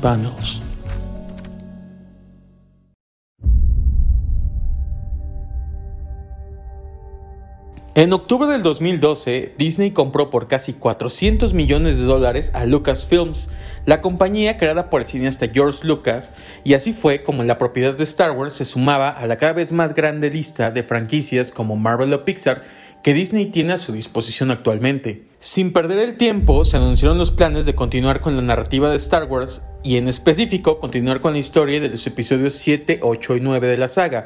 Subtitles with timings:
[0.00, 0.62] Panels.
[7.98, 13.48] En octubre del 2012, Disney compró por casi 400 millones de dólares a Lucasfilms,
[13.86, 16.30] la compañía creada por el cineasta George Lucas,
[16.62, 19.72] y así fue como la propiedad de Star Wars se sumaba a la cada vez
[19.72, 22.62] más grande lista de franquicias como Marvel o Pixar
[23.02, 25.28] que Disney tiene a su disposición actualmente.
[25.40, 29.24] Sin perder el tiempo, se anunciaron los planes de continuar con la narrativa de Star
[29.24, 33.66] Wars y en específico continuar con la historia de los episodios 7, 8 y 9
[33.68, 34.24] de la saga.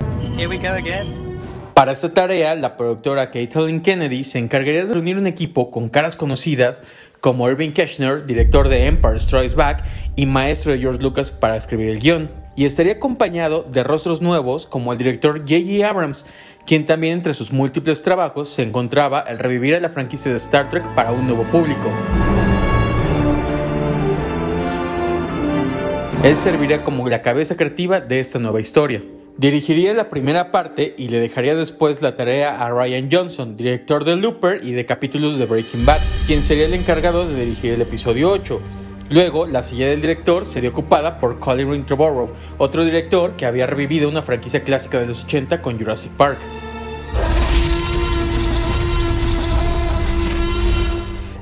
[1.74, 6.16] Para esta tarea, la productora Kathleen Kennedy se encargaría de reunir un equipo con caras
[6.16, 6.82] conocidas
[7.20, 9.84] como Irving Keschner, director de Empire Strikes Back
[10.14, 14.66] y maestro de George Lucas para escribir el guion, y estaría acompañado de rostros nuevos
[14.66, 15.88] como el director J.J.
[15.88, 16.26] Abrams,
[16.66, 20.68] quien también entre sus múltiples trabajos se encontraba el revivir a la franquicia de Star
[20.68, 21.90] Trek para un nuevo público.
[26.22, 29.02] Él serviría como la cabeza creativa de esta nueva historia.
[29.38, 34.14] Dirigiría la primera parte y le dejaría después la tarea a Ryan Johnson, director de
[34.14, 38.30] Looper y de capítulos de Breaking Bad, quien sería el encargado de dirigir el episodio
[38.30, 38.60] 8.
[39.12, 44.08] Luego, la silla del director sería ocupada por Colin Trevorrow, otro director que había revivido
[44.08, 46.38] una franquicia clásica de los 80 con Jurassic Park.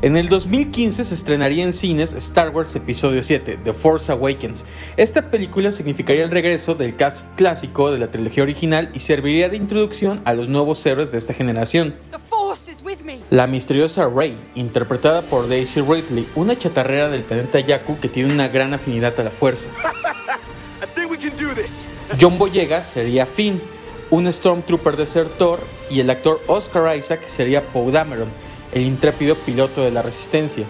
[0.02, 4.66] En el 2015 se estrenaría en cines Star Wars Episodio 7, The Force Awakens.
[4.96, 9.58] Esta película significaría el regreso del cast clásico de la trilogía original y serviría de
[9.58, 11.94] introducción a los nuevos héroes de esta generación.
[13.30, 18.48] La misteriosa Rey, interpretada por Daisy Ridley, una chatarrera del planeta Yaku que tiene una
[18.48, 19.70] gran afinidad a la fuerza.
[22.20, 23.60] John Boyega sería Finn,
[24.10, 28.28] un Stormtrooper desertor, y el actor Oscar Isaac sería Poe Dameron
[28.72, 30.64] el intrépido piloto de la resistencia.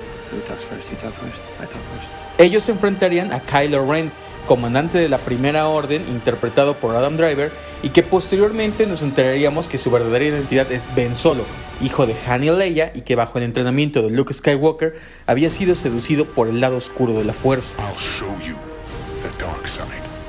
[2.39, 4.13] Ellos se enfrentarían a Kylo Ren,
[4.47, 7.53] comandante de la Primera Orden, interpretado por Adam Driver,
[7.83, 11.45] y que posteriormente nos enteraríamos que su verdadera identidad es Ben Solo,
[11.83, 14.95] hijo de Han y Leia, y que bajo el entrenamiento de Luke Skywalker
[15.27, 17.77] había sido seducido por el lado oscuro de la fuerza.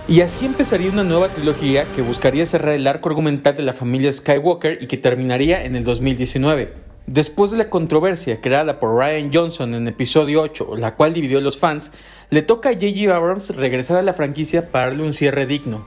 [0.07, 4.11] Y así empezaría una nueva trilogía que buscaría cerrar el arco argumental de la familia
[4.11, 6.90] Skywalker y que terminaría en el 2019.
[7.13, 11.41] Después de la controversia creada por Ryan Johnson en episodio 8, la cual dividió a
[11.41, 11.91] los fans,
[12.29, 13.13] le toca a J.J.
[13.13, 15.85] Abrams regresar a la franquicia para darle un cierre digno.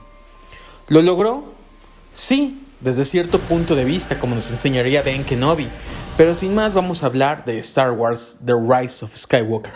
[0.87, 1.45] ¿Lo logró?
[2.11, 5.67] Sí, desde cierto punto de vista, como nos enseñaría Ben Kenobi,
[6.15, 9.73] pero sin más vamos a hablar de Star Wars The Rise of Skywalker.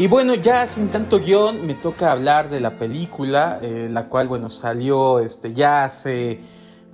[0.00, 4.28] Y bueno, ya sin tanto guion, me toca hablar de la película, eh, la cual,
[4.28, 6.40] bueno, salió este, ya hace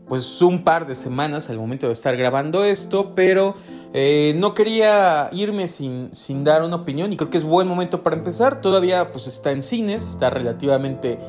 [0.09, 3.55] pues un par de semanas al momento de estar grabando esto, pero
[3.95, 8.03] eh, no quería irme sin, sin dar una opinión y creo que es buen momento
[8.03, 8.61] para empezar.
[8.61, 11.21] Todavía pues está en cines, está relativamente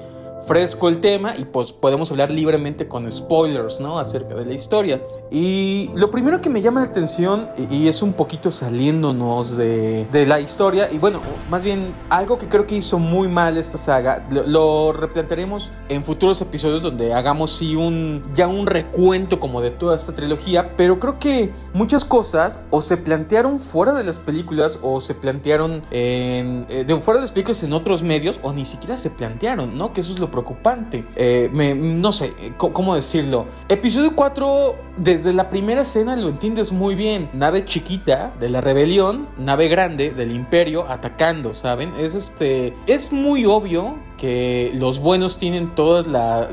[0.48, 4.00] fresco el tema y pues podemos hablar libremente con spoilers, ¿no?
[4.00, 5.02] Acerca de la historia.
[5.30, 10.26] Y lo primero que me llama la atención, y es un poquito saliéndonos de, de
[10.26, 11.20] la historia, y bueno,
[11.50, 16.42] más bien algo que creo que hizo muy mal esta saga, lo, replantearemos en futuros
[16.42, 21.20] episodios donde hagamos sí un, ya un recuento como de toda esta trilogía, pero creo
[21.20, 26.86] que muchas cosas o se plantearon fuera de las películas o se plantearon en, eh,
[26.86, 29.94] de fuera de las películas en otros medios o ni siquiera se plantearon, ¿no?
[29.94, 31.04] Que eso es lo preocupante.
[31.16, 33.48] Eh, me, no sé, ¿cómo decirlo?
[33.70, 37.30] Episodio 4, desde la primera escena lo entiendes muy bien.
[37.34, 41.94] Nave chiquita de la rebelión, nave grande del imperio atacando, ¿saben?
[42.00, 42.76] Es este.
[42.86, 46.50] Es muy obvio que los buenos tienen todas la,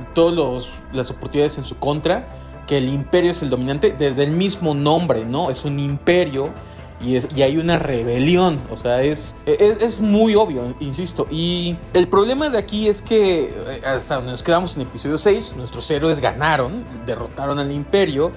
[0.92, 2.40] las oportunidades en su contra.
[2.66, 5.50] Que el imperio es el dominante desde el mismo nombre, ¿no?
[5.50, 6.48] Es un imperio
[7.04, 8.62] y, hay una rebelión.
[8.70, 11.26] O sea, es, es, muy obvio, insisto.
[11.30, 15.90] Y el problema de aquí es que eh, hasta nos quedamos en episodio 6, nuestros
[15.90, 18.32] héroes ganaron, derrotaron al imperio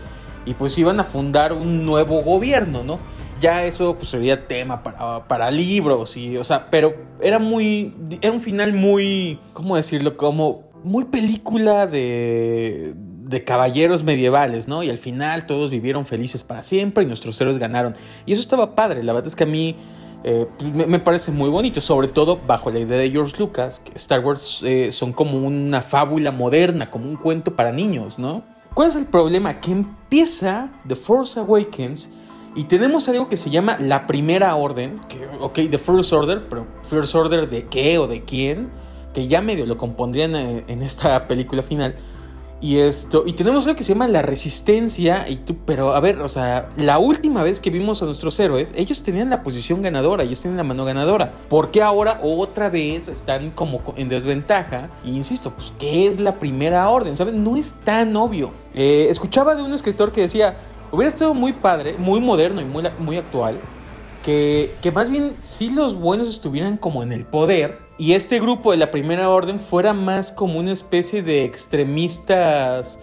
[0.45, 2.99] y pues iban a fundar un nuevo gobierno, ¿no?
[3.39, 8.31] Ya eso pues sería tema para, para libros y, o sea, pero era muy, era
[8.31, 10.17] un final muy, ¿cómo decirlo?
[10.17, 12.95] Como muy película de
[13.27, 14.83] de caballeros medievales, ¿no?
[14.83, 17.95] Y al final todos vivieron felices para siempre y nuestros héroes ganaron.
[18.25, 19.75] Y eso estaba padre, la verdad es que a mí
[20.23, 23.91] eh, pues, me, parece muy bonito, sobre todo bajo la idea de George Lucas, que
[23.95, 28.43] Star Wars eh, son como una fábula moderna, como un cuento para niños, ¿no?
[28.73, 29.59] ¿Cuál es el problema?
[29.59, 32.11] Que empieza The Force Awakens
[32.55, 36.67] y tenemos algo que se llama la primera orden, que, ok, The First Order, pero
[36.83, 38.69] First Order de qué o de quién,
[39.13, 41.95] que ya medio lo compondrían eh, en esta película final
[42.59, 45.29] Y esto, y tenemos algo que se llama la resistencia.
[45.29, 48.73] Y tú, pero a ver, o sea, la última vez que vimos a nuestros héroes,
[48.75, 51.33] ellos tenían la posición ganadora, ellos tenían la mano ganadora.
[51.49, 54.89] ¿Por qué ahora otra vez están como en desventaja?
[55.05, 57.15] Y insisto, pues, ¿qué es la primera orden?
[57.15, 57.43] ¿Saben?
[57.43, 58.51] No es tan obvio.
[58.73, 60.57] Eh, escuchaba de un escritor que decía,
[60.91, 63.59] hubiera estado muy padre, muy moderno y muy, muy actual.
[64.23, 68.71] Que, que más bien si los buenos estuvieran como en el poder y este grupo
[68.71, 72.99] de la Primera Orden fuera más como una especie de extremistas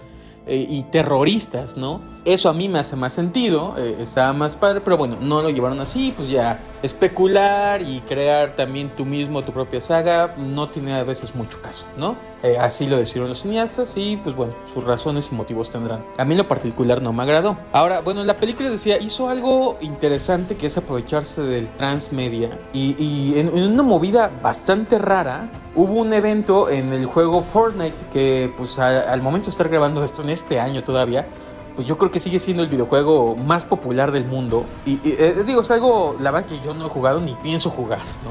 [0.46, 2.00] eh, y terroristas, ¿no?
[2.25, 5.50] Eso a mí me hace más sentido, eh, estaba más padre, pero bueno, no lo
[5.50, 10.94] llevaron así, pues ya especular y crear también tú mismo tu propia saga no tiene
[10.94, 12.14] a veces mucho caso, ¿no?
[12.42, 16.04] Eh, así lo decidieron los cineastas y pues bueno, sus razones y motivos tendrán.
[16.19, 17.56] A mí lo particular no me agradó.
[17.72, 23.48] Ahora, bueno, la película decía, hizo algo interesante que es aprovecharse del transmedia y, en
[23.48, 29.46] una movida bastante rara, hubo un evento en el juego Fortnite que pues al momento
[29.46, 31.26] de estar grabando esto en este año todavía,
[31.75, 34.65] pues yo creo que sigue siendo el videojuego más popular del mundo.
[34.87, 37.99] Y, eh, digo, es algo, la verdad que yo no he jugado ni pienso jugar,
[37.99, 38.31] ¿no?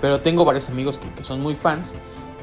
[0.00, 1.94] Pero tengo varios amigos que, que son muy fans.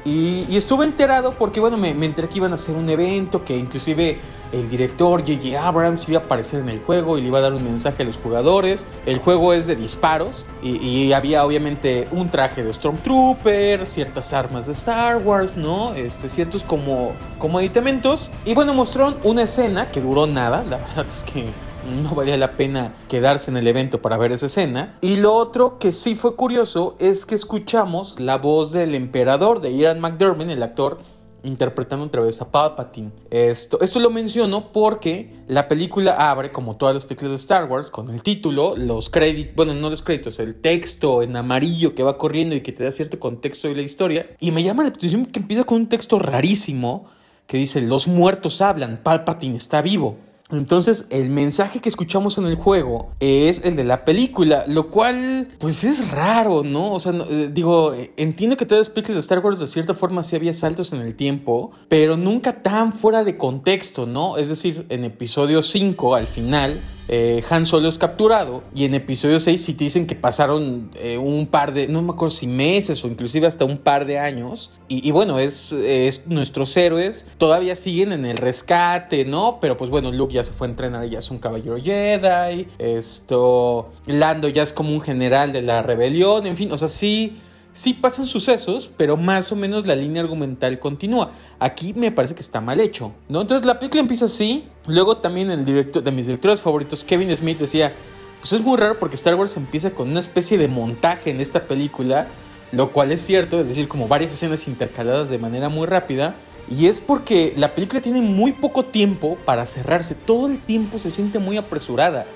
[0.04, 4.18] Y, estuve enterado porque, bueno, me, enteré que iban a hacer un evento, que inclusive
[4.52, 5.64] el director J.J.
[5.64, 8.06] Abrams iba a aparecer en el juego y le iba a dar un mensaje a
[8.06, 8.86] los jugadores.
[9.06, 14.72] El juego es de disparos y, había obviamente un traje de Stormtrooper, ciertas armas de
[14.72, 15.94] Star Wars, ¿no?
[15.94, 18.30] Este, ciertos como, como aditamentos.
[18.44, 21.46] Y bueno, mostraron una escena que duró nada, la verdad es que
[21.86, 24.96] no valía la pena quedarse en el evento para ver esa escena.
[25.00, 29.74] Y lo otro que sí fue curioso es que escuchamos la voz del emperador de
[29.74, 30.98] Ian McDermott, el actor
[31.42, 33.10] interpretando otra vez a Palpatine.
[33.30, 37.90] Esto, esto lo menciono porque la película abre, como todas las películas de Star Wars,
[37.90, 42.18] con el título, los créditos, bueno, no los créditos, el texto en amarillo que va
[42.18, 44.26] corriendo y que te da cierto contexto de la historia.
[44.38, 47.06] Y me llama la atención que empieza con un texto rarísimo
[47.46, 50.16] que dice, los muertos hablan, Palpatine está vivo.
[50.52, 55.48] Entonces, el mensaje que escuchamos en el juego es el de la película, lo cual,
[55.58, 56.92] pues es raro, ¿no?
[56.92, 59.94] O sea, eh, digo, eh, entiendo que todas las películas de Star Wars de cierta
[59.94, 64.36] forma sí había saltos en el tiempo, pero nunca tan fuera de contexto, ¿no?
[64.36, 66.80] Es decir, en episodio 5, al final,
[67.12, 71.18] eh, Han Solo es capturado y en episodio 6 sí te dicen que pasaron eh,
[71.18, 74.70] un par de, no me acuerdo si meses o inclusive hasta un par de años
[74.92, 79.58] y, bueno, es, es, nuestros héroes todavía siguen en el rescate, ¿no?
[79.60, 83.90] Pero pues bueno, Luke ya se fue a entrenar, ya es un caballero Jedi, esto,
[84.06, 87.38] Lando ya es como un general de la rebelión, en fin, o sea, sí
[87.72, 91.32] sí pasan sucesos, pero más o menos la línea argumental continúa.
[91.58, 93.40] Aquí me parece que está mal hecho, ¿no?
[93.40, 94.64] Entonces la película empieza así.
[94.86, 97.92] Luego también el director de mis directores favoritos, Kevin Smith, decía,
[98.40, 101.64] pues es muy raro porque Star Wars empieza con una especie de montaje en esta
[101.64, 102.26] película,
[102.72, 106.34] lo cual es cierto, es decir, como varias escenas intercaladas de manera muy rápida.
[106.70, 111.10] Y es porque la película tiene muy poco tiempo para cerrarse, todo el tiempo se
[111.10, 112.26] siente muy apresurada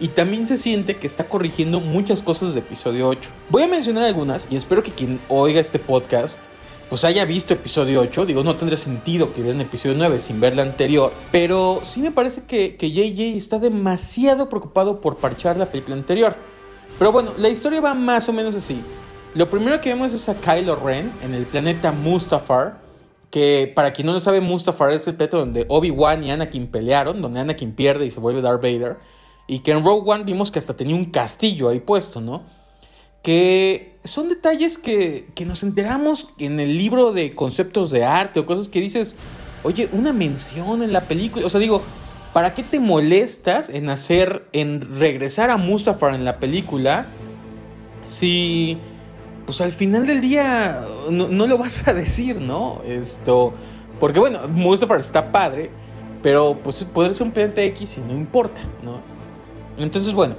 [0.00, 3.30] y también se siente que está corrigiendo muchas cosas de episodio 8.
[3.50, 6.40] Voy a mencionar algunas y espero que quien oiga este podcast
[6.88, 8.26] pues haya visto episodio 8.
[8.26, 11.12] Digo, no tendría sentido que en episodio 9 sin ver la anterior.
[11.32, 16.36] Pero sí me parece que, que JJ está demasiado preocupado por parchar la película anterior.
[16.98, 18.80] Pero bueno, la historia va más o menos así.
[19.34, 22.82] Lo primero que vemos es a Kylo Ren en el planeta Mustafar.
[23.30, 27.20] Que para quien no lo sabe, Mustafar es el planeta donde Obi-Wan y Anakin pelearon.
[27.20, 28.98] Donde Anakin pierde y se vuelve Darth Vader.
[29.46, 32.44] Y que en Rogue One vimos que hasta tenía un castillo ahí puesto, ¿no?
[33.22, 38.46] Que son detalles que, que nos enteramos en el libro de conceptos de arte o
[38.46, 39.16] cosas que dices,
[39.64, 41.46] oye, una mención en la película.
[41.46, 41.82] O sea, digo,
[42.32, 47.06] ¿para qué te molestas en hacer, en regresar a Mustafar en la película
[48.02, 48.78] si,
[49.46, 52.82] pues al final del día no, lo vas a decir, ¿no?
[52.84, 53.54] Esto,
[53.98, 55.70] porque bueno, Mustafar está padre,
[56.22, 59.00] pero pues poder ser un planeta X y no importa, ¿no?
[59.76, 60.36] Entonces, bueno,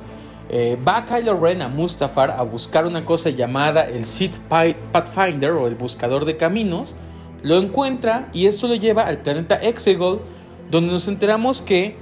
[0.50, 5.68] eh, va Kylo Ren a Mustafar a buscar una cosa llamada el Sith Pathfinder o
[5.68, 6.96] el buscador de caminos.
[7.42, 10.22] Lo encuentra y esto lo lleva al planeta Exegol,
[10.70, 11.96] donde nos enteramos que,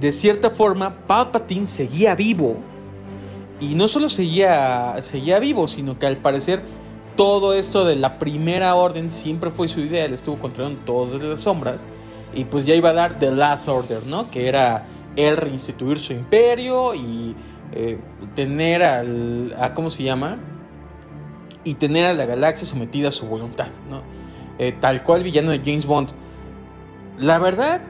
[0.00, 2.56] de cierta forma, Palpatine seguía vivo.
[3.60, 6.62] Y no solo seguía, seguía vivo, sino que al parecer
[7.16, 10.04] todo esto de la primera orden siempre fue su idea.
[10.04, 11.86] Él estuvo controlando todas las sombras.
[12.32, 14.30] Y pues ya iba a dar The Last Order, ¿no?
[14.30, 14.86] Que era
[15.18, 17.34] él reinstituir su imperio y
[17.72, 17.98] eh,
[18.34, 20.38] tener al, a, ¿cómo se llama?
[21.64, 24.02] Y tener a la galaxia sometida a su voluntad, ¿no?
[24.58, 26.10] Eh, tal cual villano de James Bond.
[27.18, 27.82] La verdad,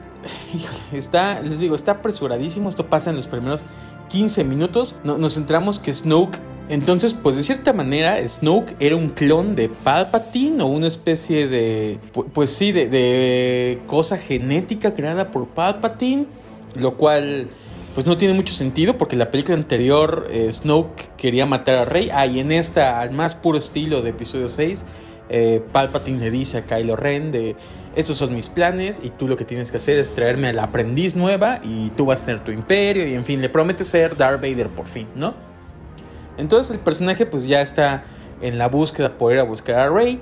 [0.91, 2.69] está, les digo, está apresuradísimo.
[2.69, 3.61] Esto pasa en los primeros
[4.09, 4.95] 15 minutos.
[5.03, 10.61] nos enteramos que Snoke Entonces, pues de cierta manera, Snoke era un clon de Palpatine
[10.61, 11.99] o una especie de,
[12.33, 16.27] pues sí, de, cosa genética creada por Palpatine,
[16.75, 17.47] lo cual
[17.95, 22.09] pues no tiene mucho sentido porque la película anterior eh, Snoke quería matar a Rey,
[22.13, 24.85] ah, y en esta, al más puro estilo de episodio 6,
[25.29, 27.55] eh, Palpatine le dice a Kylo Ren de,
[27.95, 30.63] esos son mis planes y tú lo que tienes que hacer es traerme a la
[30.63, 34.15] aprendiz nueva y tú vas a ser tu imperio y en fin, le promete ser
[34.15, 35.33] Darth Vader por fin, ¿no?
[36.37, 38.03] Entonces el personaje pues ya está
[38.41, 40.19] en la búsqueda por ir a buscar a Rey.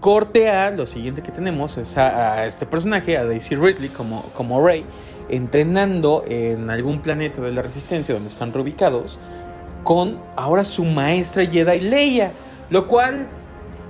[0.00, 4.64] Corte a lo siguiente que tenemos es a, este personaje, a Daisy Ridley como, como
[4.64, 4.84] Rey,
[5.28, 9.18] entrenando en algún planeta de la Resistencia donde están reubicados
[9.84, 12.32] con ahora su maestra Jedi Leia,
[12.70, 13.26] lo cual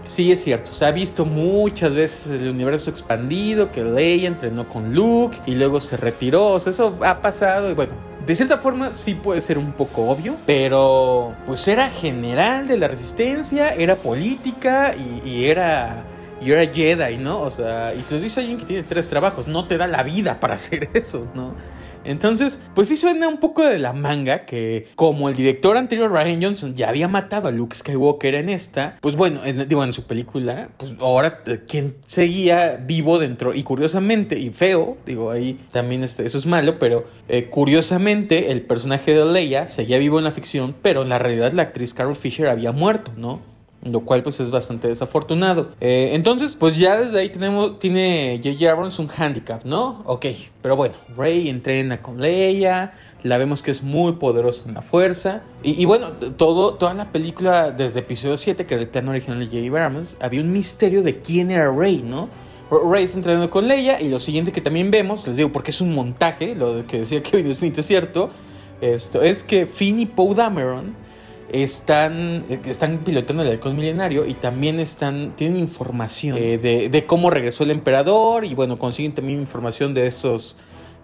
[0.05, 4.95] sí es cierto, se ha visto muchas veces el universo expandido, que Leia entrenó con
[4.95, 7.93] Luke y luego se retiró, o sea, eso ha pasado y bueno,
[8.27, 12.89] de cierta forma sí puede ser un poco obvio, pero pues era general de la
[12.89, 16.05] resistencia, era política y, era
[16.41, 17.41] y era Jedi, ¿no?
[17.41, 20.03] O sea, y se les dice alguien que tiene tres trabajos, no te da la
[20.03, 21.55] vida para hacer eso, ¿no?
[22.05, 26.43] Entonces, pues sí suena un poco de la manga que como el director anterior Ryan
[26.43, 30.05] Johnson ya había matado a Luke Skywalker en esta, pues bueno, en, digo en su
[30.05, 36.03] película, pues ahora eh, quien seguía vivo dentro y curiosamente y feo, digo ahí también
[36.03, 40.31] este, eso es malo, pero eh, curiosamente el personaje de Leia seguía vivo en la
[40.31, 43.58] ficción, pero en la realidad la actriz Carol Fisher había muerto, ¿no?
[43.93, 45.73] Lo cual pues es bastante desafortunado.
[45.81, 48.71] Eh, entonces, pues ya desde ahí tenemos, tiene J.J.
[48.71, 50.03] Abrams un handicap, ¿no?
[50.05, 50.27] Ok,
[50.63, 52.93] pero bueno, Rey entrena con Leia,
[53.23, 57.71] la vemos que es muy poderosa en la fuerza, y, bueno, todo, toda la película
[57.71, 59.69] desde episodio 7, que era el plan original de J.J.
[59.69, 62.29] Abrams, había un misterio de quién era Rey, ¿no?
[62.71, 65.81] Rey está entrenando con Leia, y lo siguiente que también vemos, les digo porque es
[65.81, 68.31] un montaje, lo que decía Kevin Smith es cierto,
[68.81, 70.95] esto es que Finn y Poe Dameron
[71.53, 77.65] están, están pilotando el halcón milenario y también están, tienen información eh, de, cómo regresó
[77.65, 80.57] el emperador y bueno, consiguen también información de estos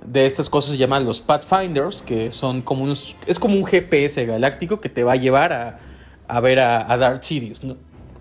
[0.06, 4.26] de estas cosas se llaman los Pathfinders, que son como unos, es como un GPS
[4.26, 5.78] galáctico que te va a llevar a,
[6.28, 7.62] a ver a, a, Darth Sidious,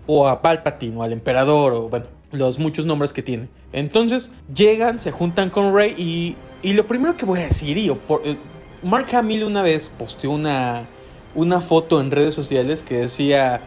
[0.06, 3.48] o a Palpatine, o al emperador, o bueno, los muchos nombres que tiene.
[3.74, 7.90] Entonces llegan, se juntan con Rey y, y lo primero que voy a decir, y
[7.90, 8.38] por, eh,
[8.82, 10.86] Mark Hamill una vez posteó una,
[11.34, 13.60] una foto en redes sociales que decía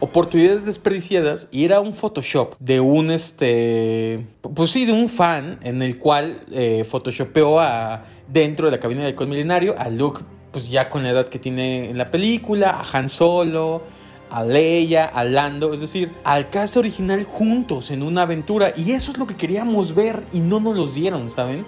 [0.00, 5.82] oportunidades desperdiciadas y era un Photoshop de un este pues sí de un fan en
[5.82, 10.90] el cual eh, photoshopeó a dentro de la cabina del milenario a Luke pues ya
[10.90, 13.82] con la edad que tiene en la película a Han Solo
[14.34, 19.12] a Leia, a Lando, es decir, al cast original juntos en una aventura y eso
[19.12, 21.64] es lo que queríamos ver y no nos los dieron, ¿saben?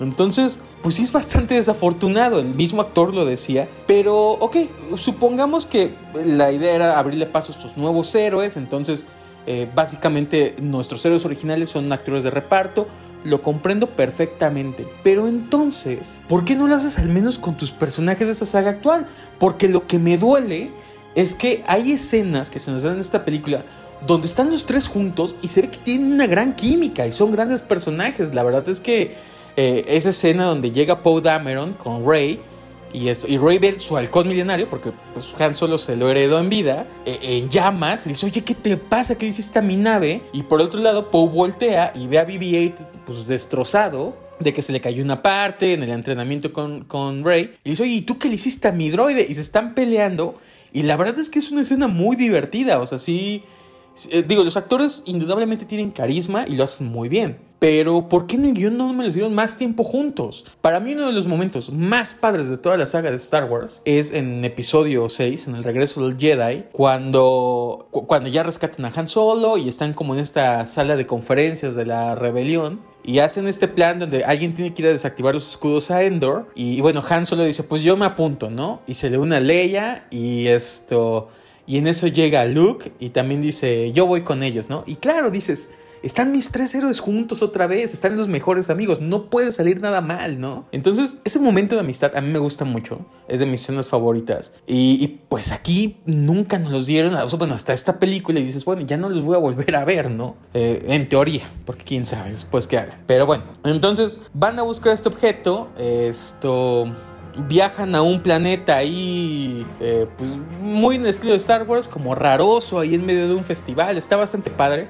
[0.00, 4.56] Entonces, pues sí es bastante desafortunado, el mismo actor lo decía, pero ok,
[4.96, 5.92] supongamos que
[6.24, 9.06] la idea era abrirle paso a estos nuevos héroes, entonces
[9.46, 12.86] eh, básicamente nuestros héroes originales son actores de reparto,
[13.24, 18.28] lo comprendo perfectamente, pero entonces, ¿por qué no lo haces al menos con tus personajes
[18.28, 19.06] de esa saga actual?
[19.40, 20.70] Porque lo que me duele
[21.16, 23.64] es que hay escenas que se nos dan en esta película
[24.06, 27.32] donde están los tres juntos y se ve que tienen una gran química y son
[27.32, 29.16] grandes personajes, la verdad es que
[29.60, 32.38] eh, esa escena donde llega Poe Dameron con Rey
[32.92, 36.48] y, y Rey ve su halcón milenario, porque pues, Han Solo se lo heredó en
[36.48, 39.18] vida, eh, en llamas, y dice, oye, ¿qué te pasa?
[39.18, 40.22] ¿Qué hiciste a mi nave?
[40.32, 44.70] Y por otro lado, Poe voltea y ve a BB-8 pues, destrozado, de que se
[44.70, 48.16] le cayó una parte en el entrenamiento con, con Rey, y dice, oye, ¿y tú
[48.16, 49.26] qué le hiciste a mi droide?
[49.28, 50.36] Y se están peleando,
[50.72, 53.42] y la verdad es que es una escena muy divertida, o sea, sí...
[54.10, 57.38] Eh, digo, los actores indudablemente tienen carisma y lo hacen muy bien.
[57.58, 60.44] Pero, ¿por qué en el guion no me les dieron más tiempo juntos?
[60.60, 63.82] Para mí, uno de los momentos más padres de toda la saga de Star Wars
[63.84, 69.08] es en episodio 6, en el regreso del Jedi, cuando, cuando ya rescatan a Han
[69.08, 72.80] Solo y están como en esta sala de conferencias de la rebelión.
[73.02, 76.48] Y hacen este plan donde alguien tiene que ir a desactivar los escudos a Endor.
[76.54, 78.82] Y, bueno, Han Solo dice: Pues yo me apunto, ¿no?
[78.86, 81.28] Y se le une Leia y esto.
[81.68, 84.84] Y en eso llega Luke y también dice, yo voy con ellos, ¿no?
[84.86, 85.68] Y claro, dices,
[86.02, 90.00] están mis tres héroes juntos otra vez, están los mejores amigos, no puede salir nada
[90.00, 90.64] mal, ¿no?
[90.72, 94.52] Entonces, ese momento de amistad a mí me gusta mucho, es de mis escenas favoritas.
[94.66, 98.96] Y, pues aquí nunca nos los dieron, bueno, hasta esta película y dices, bueno, ya
[98.96, 100.36] no los voy a volver a ver, ¿no?
[100.54, 102.98] Eh, en teoría, porque quién sabe después qué haga.
[103.06, 106.94] Pero bueno, entonces van a buscar este objeto, esto
[107.48, 110.30] viajan a un planeta ahí, eh, pues
[110.60, 113.96] muy en el estilo de Star Wars, como raroso, ahí en medio de un festival,
[113.96, 114.88] está bastante padre.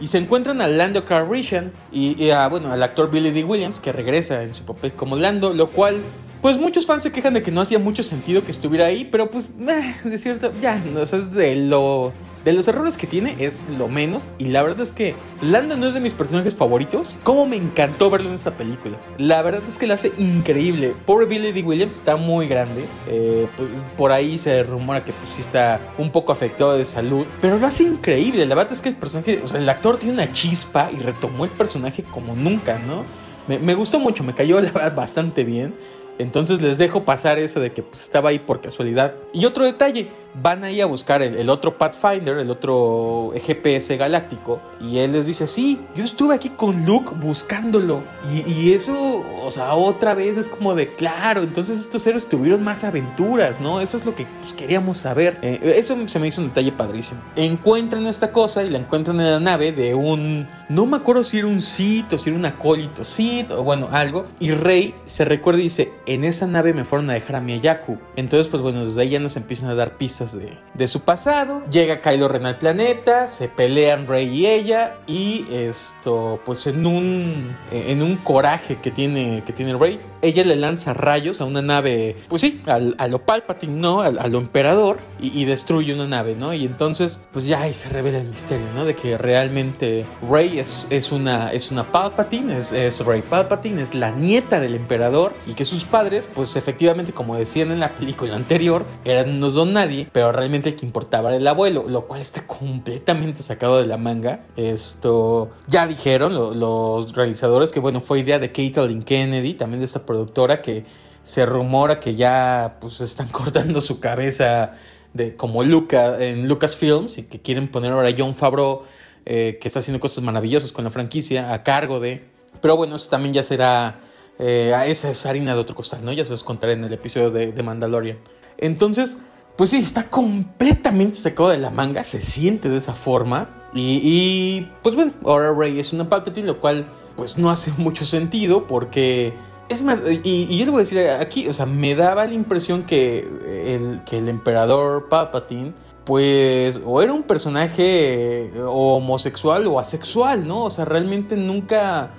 [0.00, 3.44] Y se encuentran a Lando Calrissian y, a, bueno, al actor Billy D.
[3.44, 5.96] Williams, que regresa en su papel como Lando, lo cual
[6.42, 9.30] pues muchos fans se quejan de que no hacía mucho sentido que estuviera ahí, pero
[9.30, 12.12] pues, eh, de cierto, ya, no, o sea, es de lo
[12.46, 14.28] de los errores que tiene es lo menos.
[14.38, 17.18] Y la verdad es que Lando no es de mis personajes favoritos.
[17.24, 18.98] Como me encantó verlo en esta película.
[19.18, 20.94] La verdad es que la hace increíble.
[21.04, 21.64] Pobre Billy D.
[21.64, 22.84] Williams está muy grande.
[23.08, 27.26] Eh, pues, por ahí se rumora que pues sí está un poco afectado de salud.
[27.40, 28.46] Pero lo hace increíble.
[28.46, 31.46] La verdad es que el personaje, o sea, el actor tiene una chispa y retomó
[31.46, 33.04] el personaje como nunca, ¿no?
[33.48, 35.74] Me, gustó mucho, me cayó la verdad bastante bien.
[36.18, 39.14] Entonces les dejo pasar eso de que pues, estaba ahí por casualidad.
[39.32, 40.08] Y otro detalle,
[40.42, 45.46] van ahí a buscar el, otro Pathfinder, el otro GPS galáctico, y él les dice,
[45.46, 48.02] sí, yo estuve aquí con Luke buscándolo.
[48.46, 52.84] Y, eso, o sea, otra vez es como de, claro, entonces estos héroes tuvieron más
[52.84, 53.80] aventuras, ¿no?
[53.80, 55.38] Eso es lo que pues, queríamos saber.
[55.42, 57.20] Eh, eso se me hizo un detalle padrísimo.
[57.36, 61.38] Encuentran esta cosa y la encuentran en la nave de un, no me acuerdo si
[61.38, 64.26] era un Sith o si era un acólito Sith o bueno, algo.
[64.40, 67.98] Y Rey se recuerda y dice, en esa nave me fueron a dejar a Miyaku.
[68.16, 71.62] Entonces, pues bueno, desde ahí ya nos empiezan a dar pistas de, su pasado.
[71.70, 77.56] Llega Kylo Ren al planeta, se pelean Rey y ella y esto, pues en un,
[77.70, 82.16] en un coraje que tiene, que tiene Rey, ella le lanza rayos a una nave,
[82.28, 84.00] pues sí, a lo Palpatine, ¿no?
[84.00, 86.52] A, lo emperador y, destruye una nave, ¿no?
[86.52, 88.84] Y entonces, pues ya ahí se revela el misterio, ¿no?
[88.84, 93.94] De que realmente Rey es, es, una, es una Palpatine, es, es Rey Palpatine, es
[93.94, 98.34] la nieta del emperador y que sus padres, pues efectivamente, como decían en la película
[98.34, 102.20] anterior, eran unos don nadie, pero realmente el que importaba era el abuelo, lo cual
[102.20, 104.40] está completamente sacado de la manga.
[104.56, 110.05] Esto ya dijeron los realizadores que, bueno, fue idea de Caitlin Kennedy, también de esta
[110.06, 110.84] productora, que
[111.24, 114.74] se rumora que ya pues están cortando su cabeza
[115.12, 118.82] de como Luca en Lucasfilms y que quieren poner ahora a John Favreau
[119.24, 122.24] eh, que está haciendo cosas maravillosas con la franquicia a cargo de
[122.60, 123.98] pero bueno eso también ya será
[124.38, 127.30] eh, esa es harina de otro costal no ya se los contaré en el episodio
[127.30, 128.18] de, de Mandalorian
[128.58, 129.16] entonces
[129.56, 133.48] pues sí, está completamente sacado de la manga, se siente de esa forma.
[133.74, 136.86] Y, pues bueno, ahora Rey es una Palpatine, lo cual
[137.16, 139.34] pues no hace mucho sentido porque...
[139.68, 142.84] Es más, y, yo le voy a decir aquí, o sea, me daba la impresión
[142.84, 143.18] que
[143.66, 150.64] el, que el emperador Palpatine, pues, o era un personaje homosexual o asexual, ¿no?
[150.64, 152.10] O sea, realmente nunca,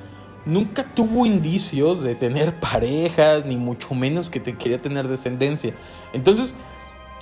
[0.45, 5.73] nunca tuvo indicios de tener parejas, ni mucho menos que te quería tener descendencia.
[6.11, 6.53] Entonces,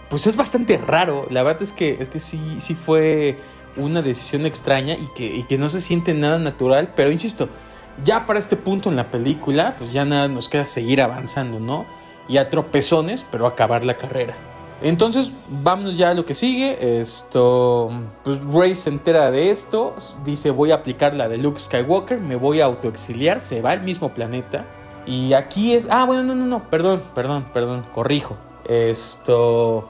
[0.09, 1.27] pues es bastante raro.
[1.29, 3.37] La verdad es que, es que sí, sí fue
[3.77, 6.93] una decisión extraña y que, que no se siente nada natural.
[6.95, 7.47] Pero insisto,
[8.03, 11.85] ya para este punto en la película, pues ya nada nos queda seguir avanzando, ¿no?
[12.27, 14.35] Y a tropezones, pero acabar la carrera.
[14.81, 16.99] Entonces, vámonos ya a lo que sigue.
[16.99, 17.89] Esto,
[18.23, 22.35] pues Rey se entera de esto, dice voy a aplicar la de Luke Skywalker, me
[22.35, 24.65] voy a autoexiliar, se va al mismo planeta.
[25.05, 28.37] Y aquí es, ah, bueno, no, no, no, perdón, perdón, perdón, corrijo.
[28.67, 29.89] Esto,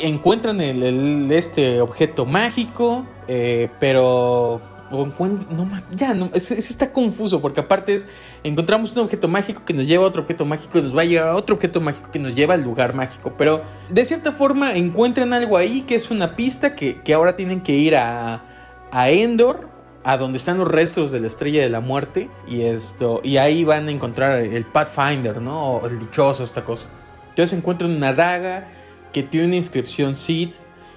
[0.00, 4.60] encuentran este objeto mágico, eh, pero
[4.90, 8.06] no, ya no, es, está confuso porque aparte es
[8.42, 11.04] encontramos un objeto mágico que nos lleva a otro objeto mágico y nos va a
[11.04, 14.74] llevar a otro objeto mágico que nos lleva al lugar mágico pero de cierta forma
[14.74, 18.42] encuentran algo ahí que es una pista que, ahora tienen que ir a,
[18.90, 19.68] a Endor
[20.04, 23.64] a donde están los restos de la estrella de la muerte y esto y ahí
[23.64, 26.88] van a encontrar el Pathfinder no o el dichoso esta cosa
[27.30, 28.68] entonces encuentran una daga
[29.12, 30.50] que tiene una inscripción Seed.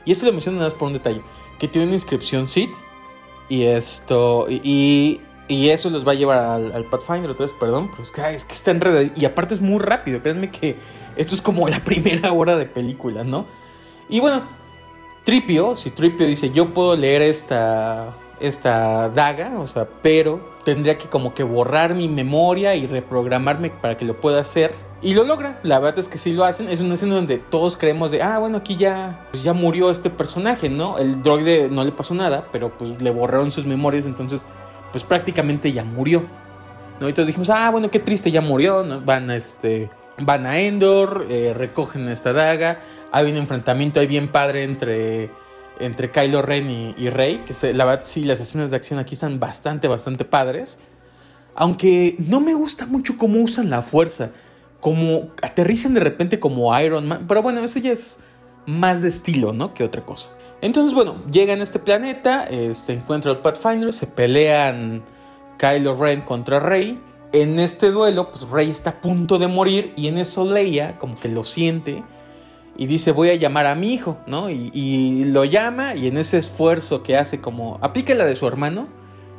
[0.05, 1.21] Y esto lo menciono nada más por un detalle.
[1.59, 2.69] Que tiene una inscripción Seed.
[3.53, 4.47] Y esto.
[4.49, 7.91] Y, y, eso los va a llevar al, Pathfinder otra vez, perdón.
[7.91, 8.73] Pero es que, es que está.
[9.15, 10.23] Y aparte es muy rápido.
[10.23, 10.75] Créanme que
[11.15, 13.45] esto es como la primera hora de película, ¿no?
[14.09, 14.47] Y bueno,
[15.23, 21.07] Tripio, si Tripio dice yo puedo leer esta, esta daga, o sea, pero tendría que
[21.07, 25.59] como que borrar mi memoria y reprogramarme para que lo pueda hacer y lo logra,
[25.63, 26.69] la verdad es que sí lo hacen.
[26.69, 30.09] Es una escena donde todos creemos de, ah, bueno, aquí ya, pues ya murió este
[30.09, 30.97] personaje, ¿no?
[30.97, 34.45] El droide no le pasó nada, pero pues le borraron sus memorias, entonces,
[34.93, 36.25] pues prácticamente ya murió.
[37.01, 37.07] ¿no?
[37.07, 39.01] Y entonces dijimos, ah, bueno, qué triste, ya murió, ¿no?
[39.01, 39.89] Van a este.
[40.19, 42.79] Van a Endor, eh, recogen esta daga.
[43.11, 45.31] Hay un enfrentamiento ahí bien padre entre,
[45.79, 47.43] entre Kylo Ren y, Rey.
[47.45, 50.79] Que la verdad, sí, las escenas de acción aquí están bastante, bastante padres.
[51.55, 54.31] Aunque no me gusta mucho cómo usan la fuerza
[54.83, 58.19] como aterrizan de repente como Iron Man, pero bueno, eso ya es
[58.65, 59.73] más de estilo, ¿no?
[59.73, 60.31] Que otra cosa.
[60.61, 65.01] Entonces, bueno, llegan a este planeta, este, encuentran al Pathfinder, se pelean
[65.57, 66.99] Kylo Ren contra Rey.
[67.31, 71.17] En este duelo, pues Rey está a punto de morir y en eso Leia como
[71.17, 72.03] que lo siente
[72.75, 74.49] y dice voy a llamar a mi hijo, ¿no?
[74.49, 78.47] Y, y lo llama y en ese esfuerzo que hace como, aplica la de su
[78.49, 78.89] hermano,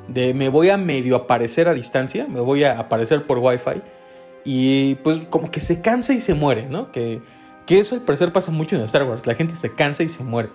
[0.08, 3.82] de me voy a medio aparecer a distancia, me voy a aparecer por Wi-Fi
[4.44, 6.92] y pues como que se cansa y se muere, ¿no?
[6.92, 7.22] Que,
[7.66, 10.22] que eso al parecer pasa mucho en Star Wars, la gente se cansa y se
[10.22, 10.50] muere.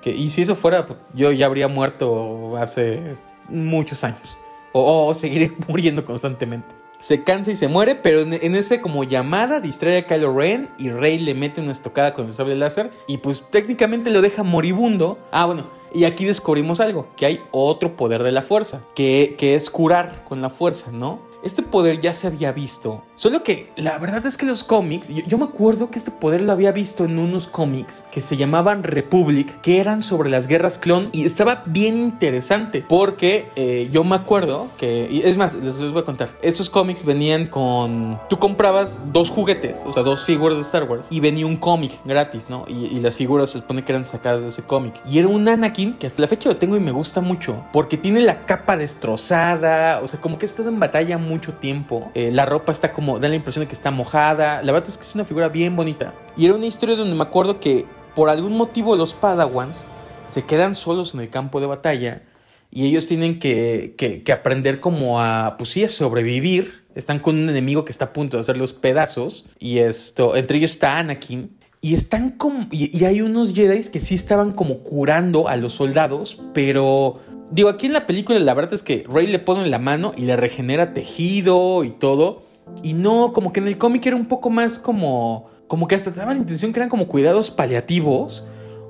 [0.00, 3.16] Que, y si eso fuera, pues, yo ya habría muerto hace
[3.48, 4.38] muchos años.
[4.72, 6.74] O, seguiré muriendo constantemente.
[7.00, 10.70] Se cansa y se muere, pero en, en, ese como llamada distrae a Kylo Ren
[10.78, 14.42] y Rey le mete una estocada con el sable láser y pues técnicamente lo deja
[14.42, 15.18] moribundo.
[15.30, 19.54] Ah, bueno, y aquí descubrimos algo, que hay otro poder de la fuerza, que, que
[19.54, 21.20] es curar con la fuerza, ¿no?
[21.42, 23.02] Este poder ya se había visto.
[23.14, 26.52] Solo que la verdad es que los cómics, yo, me acuerdo que este poder lo
[26.52, 31.10] había visto en unos cómics que se llamaban Republic, que eran sobre las guerras clon
[31.12, 36.04] y estaba bien interesante porque eh, yo me acuerdo que, es más, les, voy a
[36.04, 40.84] contar, esos cómics venían con, tú comprabas dos juguetes, o sea, dos figuras de Star
[40.84, 42.64] Wars y venía un cómic gratis, ¿no?
[42.68, 44.94] Y, las figuras se supone que eran sacadas de ese cómic.
[45.06, 47.96] Y era un Anakin que hasta la fecha lo tengo y me gusta mucho porque
[47.96, 52.10] tiene la capa destrozada, o sea, como que estado en batalla mucho tiempo.
[52.14, 54.62] Eh, la ropa está como, da la impresión de que está mojada.
[54.62, 56.14] La verdad es que es una figura bien bonita.
[56.36, 59.90] Y era una historia donde me acuerdo que por algún motivo los Padawans
[60.26, 62.22] se quedan solos en el campo de batalla
[62.70, 66.84] y ellos tienen que, que, aprender como a, pues sí, a sobrevivir.
[66.94, 70.58] Están con un enemigo que está a punto de hacer los pedazos y esto, entre
[70.58, 71.56] ellos está Anakin.
[71.80, 72.66] Y están como.
[72.70, 77.20] Y, y, hay unos Jedi que sí estaban como curando a los soldados, pero.
[77.50, 80.22] Digo, aquí en la película la verdad es que Rey le pone la mano y
[80.22, 82.42] le regenera tejido y todo.
[82.82, 85.50] Y no, como que en el cómic era un poco más como.
[85.68, 88.46] Como que hasta te daba la intención que eran como cuidados paliativos.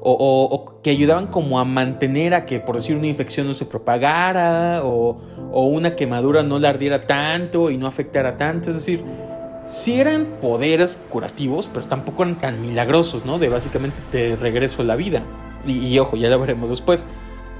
[0.08, 3.66] O, o, que ayudaban como a mantener a que, por decir, una infección no se
[3.66, 4.82] propagara.
[4.84, 5.20] O,
[5.52, 8.70] o una quemadura no la ardiera tanto y no afectara tanto.
[8.70, 9.02] Es decir,
[9.66, 13.38] sí eran poderes curativos, pero tampoco eran tan milagrosos, ¿no?
[13.38, 15.24] De básicamente te regreso a la vida.
[15.66, 17.06] Y, y ojo, ya lo veremos después.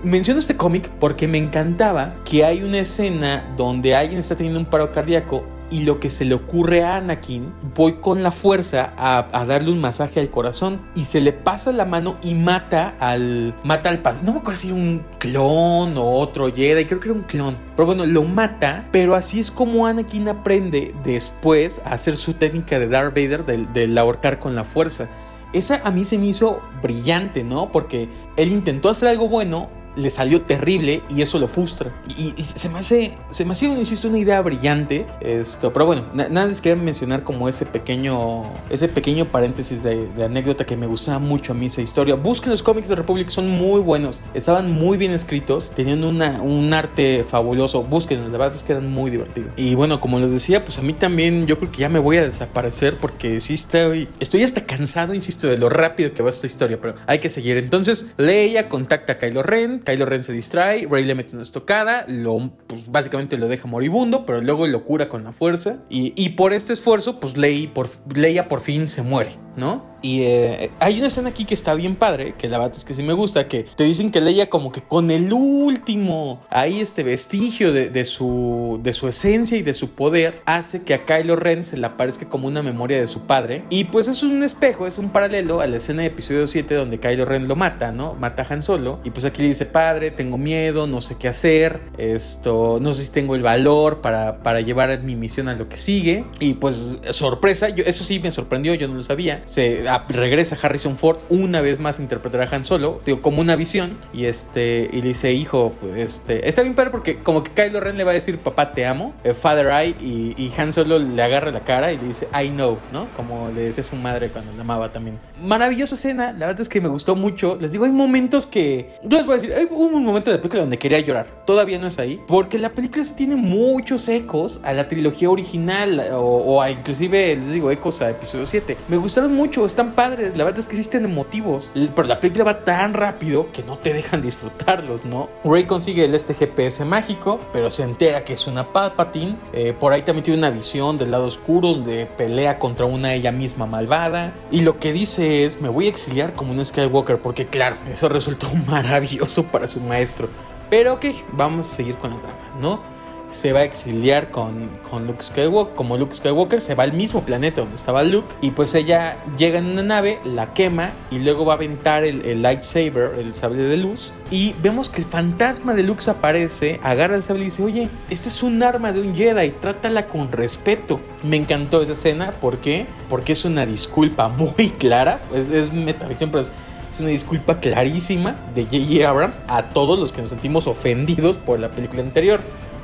[0.02, 4.66] Menciono este cómic porque me encantaba que hay una escena donde alguien está teniendo un
[4.66, 9.44] paro cardíaco y lo que se le ocurre a Anakin, voy con la fuerza a,
[9.46, 13.90] darle un masaje al corazón y se le pasa la mano y mata al mata
[13.90, 17.24] al no me acuerdo si era un clon o otro Jedi, creo que era un
[17.24, 22.34] clon, pero bueno, lo mata, pero así es como Anakin aprende después a hacer su
[22.34, 25.08] técnica de Darth Vader del, del ahorcar con la fuerza.
[25.52, 27.70] Esa a mí se me hizo brillante, ¿no?
[27.72, 31.92] Porque él intentó hacer algo bueno, le salió terrible y eso lo frustra.
[32.16, 35.06] Y, se me hace, se me hace, insisto, una idea brillante.
[35.20, 40.08] Esto, pero bueno, na nada les quería mencionar como ese pequeño, ese pequeño paréntesis de,
[40.08, 42.14] de, anécdota que me gustaba mucho a mí esa historia.
[42.14, 46.72] Busquen los cómics de Republic, son muy buenos, estaban muy bien escritos, tenían una, un
[46.72, 47.82] arte fabuloso.
[47.82, 49.52] Búsquenlos, la verdad es que eran muy divertidos.
[49.56, 52.18] Y bueno, como les decía, pues a mí también yo creo que ya me voy
[52.18, 56.46] a desaparecer porque sí estoy, estoy hasta cansado, insisto, de lo rápido que va esta
[56.46, 57.56] historia, pero hay que seguir.
[57.56, 62.04] Entonces, Leia contacta a Kylo Ren, Kylo Ren se distrae, Rey le mete una estocada,
[62.08, 65.78] lo, pues básicamente lo deja moribundo, pero luego lo cura con la fuerza.
[65.88, 69.96] Y, por este esfuerzo, pues Leia por, Leia por fin se muere, ¿no?
[70.02, 72.94] Y eh, hay una escena aquí que está bien padre, que la verdad es que
[72.94, 77.02] sí me gusta, que te dicen que Leia como que con el último, ahí este
[77.02, 81.36] vestigio de, de, su, de su esencia y de su poder, hace que a Kylo
[81.36, 83.64] Ren se le aparezca como una memoria de su padre.
[83.70, 87.00] Y pues es un espejo, es un paralelo a la escena de episodio 7 donde
[87.00, 88.14] Kylo Ren lo mata, ¿no?
[88.14, 89.00] Mata a Han Solo.
[89.04, 93.04] Y pues aquí le dice, padre, tengo miedo, no sé qué hacer, esto, no sé
[93.04, 96.24] si tengo el valor para, para llevar mi misión a lo que sigue.
[96.40, 99.42] Y pues sorpresa, yo, eso sí me sorprendió, yo no lo sabía.
[99.44, 103.42] Se a, regresa Harrison Ford una vez más a interpretar a Han Solo, digo, como
[103.42, 103.98] una visión.
[104.14, 107.78] Y este, y le dice, hijo, pues este, está bien padre porque como que Kylo
[107.80, 110.98] Ren le va a decir, papá, te amo, eh, Father I, y, y, Han Solo
[110.98, 113.08] le agarra la cara y le dice, I know, ¿no?
[113.14, 115.18] Como le decía su madre cuando la amaba también.
[115.38, 117.58] Maravillosa escena, la verdad es que me gustó mucho.
[117.60, 120.42] Les digo, hay momentos que, yo les voy a decir, hay un momento de la
[120.42, 121.26] película donde quería llorar.
[121.46, 126.60] Todavía no es ahí, porque la película tiene muchos ecos a la trilogía original, o,
[126.60, 128.76] a inclusive, les digo, ecos a episodio 7.
[128.88, 132.64] Me gustaron mucho, están padres, la verdad es que existen emotivos, pero la película va
[132.64, 135.28] tan rápido que no te dejan disfrutarlos, ¿no?
[135.44, 139.36] Rey consigue el este GPS mágico, pero se entera que es una Palpatine.
[139.52, 143.32] Eh, por ahí también tiene una visión del lado oscuro donde pelea contra una ella
[143.32, 144.34] misma malvada.
[144.50, 148.08] Y lo que dice es, me voy a exiliar como un Skywalker, porque claro, eso
[148.08, 150.28] resultó maravilloso para su maestro.
[150.68, 152.96] Pero ok, vamos a seguir con la trama, ¿no?
[153.30, 157.24] se va a exiliar con, con Luke Skywalker, como Luke Skywalker, se va al mismo
[157.24, 161.44] planeta donde estaba Luke y pues ella llega en una nave, la quema y luego
[161.44, 165.82] va a aventar el, lightsaber, el sable de luz y vemos que el fantasma de
[165.82, 169.50] Luke aparece, agarra el sable y dice, oye, este es un arma de un Jedi,
[169.50, 171.00] trátala con respeto.
[171.24, 172.86] Me encantó esa escena, ¿por qué?
[173.08, 176.52] Porque es una disculpa muy clara, es, es metaficción, pero es
[176.96, 179.06] es una disculpa clarísima de J.J.
[179.06, 182.40] Abrams a todos los que nos sentimos ofendidos por la película anterior.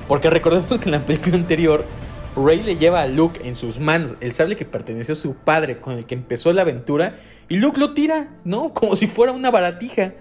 [0.06, 1.86] Porque recordemos que en la película anterior
[2.36, 5.80] Rey le lleva a Luke en sus manos el sable que perteneció a su padre
[5.80, 7.16] con el que empezó la aventura
[7.48, 8.74] y Luke lo tira, ¿no?
[8.74, 10.12] Como si fuera una baratija.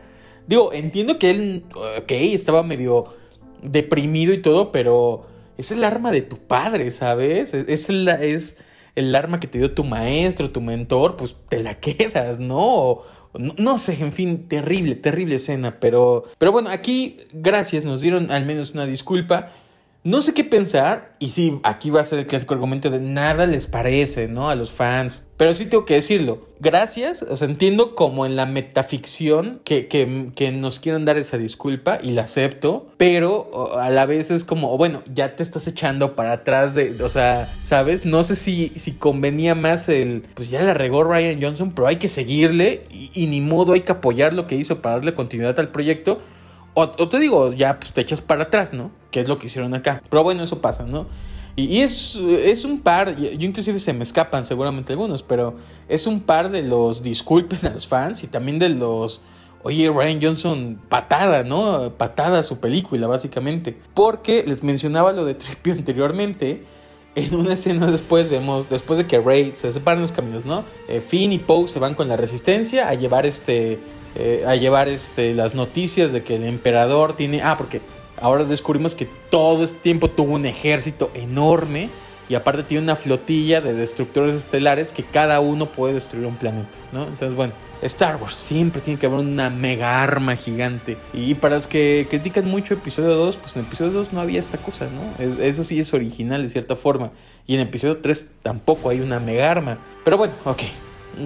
[0.48, 3.14] Digo, entiendo que él, ok, estaba medio
[3.62, 5.26] deprimido y todo, pero
[5.58, 7.54] es el arma de tu padre, ¿sabes?
[7.54, 8.56] Es, el, es
[8.96, 13.02] el arma que te dio tu maestro, tu mentor, pues te la quedas, ¿no?
[13.34, 18.46] No, sé, en fin, terrible, terrible escena, pero, pero bueno, aquí gracias, nos dieron al
[18.46, 19.54] menos una disculpa
[20.04, 23.46] no sé qué pensar, y sí, aquí va a ser el clásico argumento de nada
[23.46, 24.50] les parece, ¿no?
[24.50, 25.22] A los fans.
[25.38, 26.48] Pero sí tengo que decirlo.
[26.60, 32.00] Gracias, o sea, entiendo como en la metaficción que, que, nos quieren dar esa disculpa
[32.02, 36.34] y la acepto, pero a la vez es como, bueno, ya te estás echando para
[36.34, 38.06] atrás de, o sea, ¿sabes?
[38.06, 41.98] No sé si, si convenía más el, pues ya la regó Ryan Johnson, pero hay
[41.98, 45.60] que seguirle y, y ni modo hay que apoyar lo que hizo para darle continuidad
[45.60, 46.22] al proyecto.
[46.74, 48.92] O, te digo, ya pues, te echas para atrás, ¿no?
[49.12, 50.02] Que es lo que hicieron acá.
[50.10, 51.06] Pero bueno, eso pasa, ¿no?
[51.56, 55.56] Y, es, es, un par, yo inclusive se me escapan seguramente algunos, pero
[55.90, 59.22] es un par de los disculpen a los fans y también de los,
[59.62, 61.92] oye, Ryan Johnson, patada, ¿no?
[61.98, 63.78] Patada a su película, básicamente.
[63.94, 66.64] Porque les mencionaba lo de Tripio anteriormente.
[67.14, 70.64] En una escena después vemos, después de que Rey se separan los caminos, ¿no?
[70.88, 73.80] Eh, Finn y Poe se van con la resistencia a llevar este
[74.16, 77.42] eh, a llevar este, las noticias de que el emperador tiene...
[77.42, 77.82] Ah, porque
[78.22, 81.90] ahora descubrimos que todo este tiempo tuvo un ejército enorme
[82.32, 86.70] y aparte tiene una flotilla de destructores estelares que cada uno puede destruir un planeta,
[86.94, 87.04] ¿no?
[87.04, 90.98] Entonces, bueno, Star Wars siempre tiene que haber una mega arma gigante.
[91.14, 94.58] Y para los que critican mucho episodio 2, pues en episodio 2 no había esta
[94.60, 95.26] cosa, ¿no?
[95.44, 97.12] eso sí es original de cierta forma.
[97.48, 99.78] Y en episodio 3 tampoco hay una mega arma.
[100.06, 100.62] Pero bueno, ok.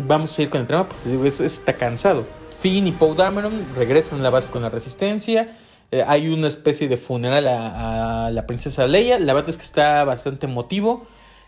[0.08, 2.26] Vamos a ir con el tema porque digo, está cansado.
[2.60, 5.56] Finn y Poe Dameron regresan a la base con la resistencia.
[5.96, 9.18] Eh, hay una especie de funeral a, la princesa Leia.
[9.18, 11.06] La verdad es que está bastante emotivo.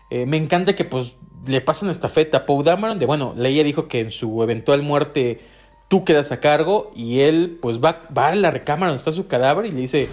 [0.08, 2.98] Eh, me encanta que pues le pasan estafeta a Poe Dameron.
[2.98, 5.40] De bueno, Leia dijo que en su eventual muerte
[5.88, 6.90] tú quedas a cargo.
[6.96, 10.08] Y él pues va, va a la recámara donde está su cadáver y le dice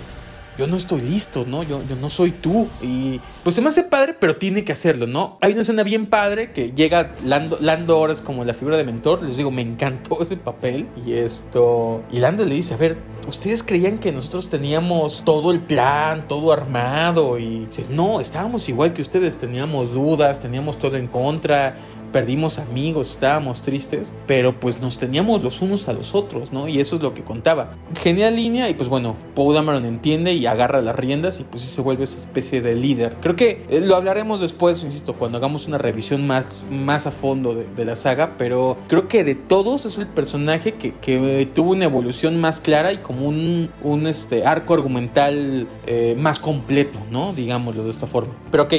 [0.58, 1.64] yo no estoy listo, ¿no?
[1.64, 2.68] Yo, yo no soy tú.
[2.82, 5.38] Y pues se me hace padre, pero tiene que hacerlo, ¿no?
[5.42, 9.24] Hay una escena bien padre que llega Lando, Lando Horas como la figura de mentor.
[9.24, 10.88] Les digo, me encantó ese papel.
[11.06, 12.04] Y esto.
[12.12, 16.54] Y Lando le dice: A ver, ustedes creían que nosotros teníamos todo el plan, todo
[16.54, 17.38] armado.
[17.38, 19.38] Y dice: No, estábamos igual que ustedes.
[19.38, 21.76] Teníamos dudas, teníamos todo en contra
[22.12, 26.68] perdimos amigos, estábamos tristes, pero pues nos teníamos los unos a los otros, ¿no?
[26.68, 27.76] Y eso es lo que contaba.
[28.02, 31.82] Genial línea y pues bueno, Paul Dameron entiende y agarra las riendas y pues se
[31.82, 33.16] vuelve esa especie de líder.
[33.22, 37.54] Creo que eh, lo hablaremos después, insisto, cuando hagamos una revisión más, más a fondo
[37.54, 41.86] de, la saga, pero creo que de todos es el personaje que, que tuvo una
[41.86, 47.34] evolución más clara y como un, un este, arco argumental eh, más completo, ¿no?
[47.34, 48.34] Digámoslo de esta forma.
[48.50, 48.74] Pero ok.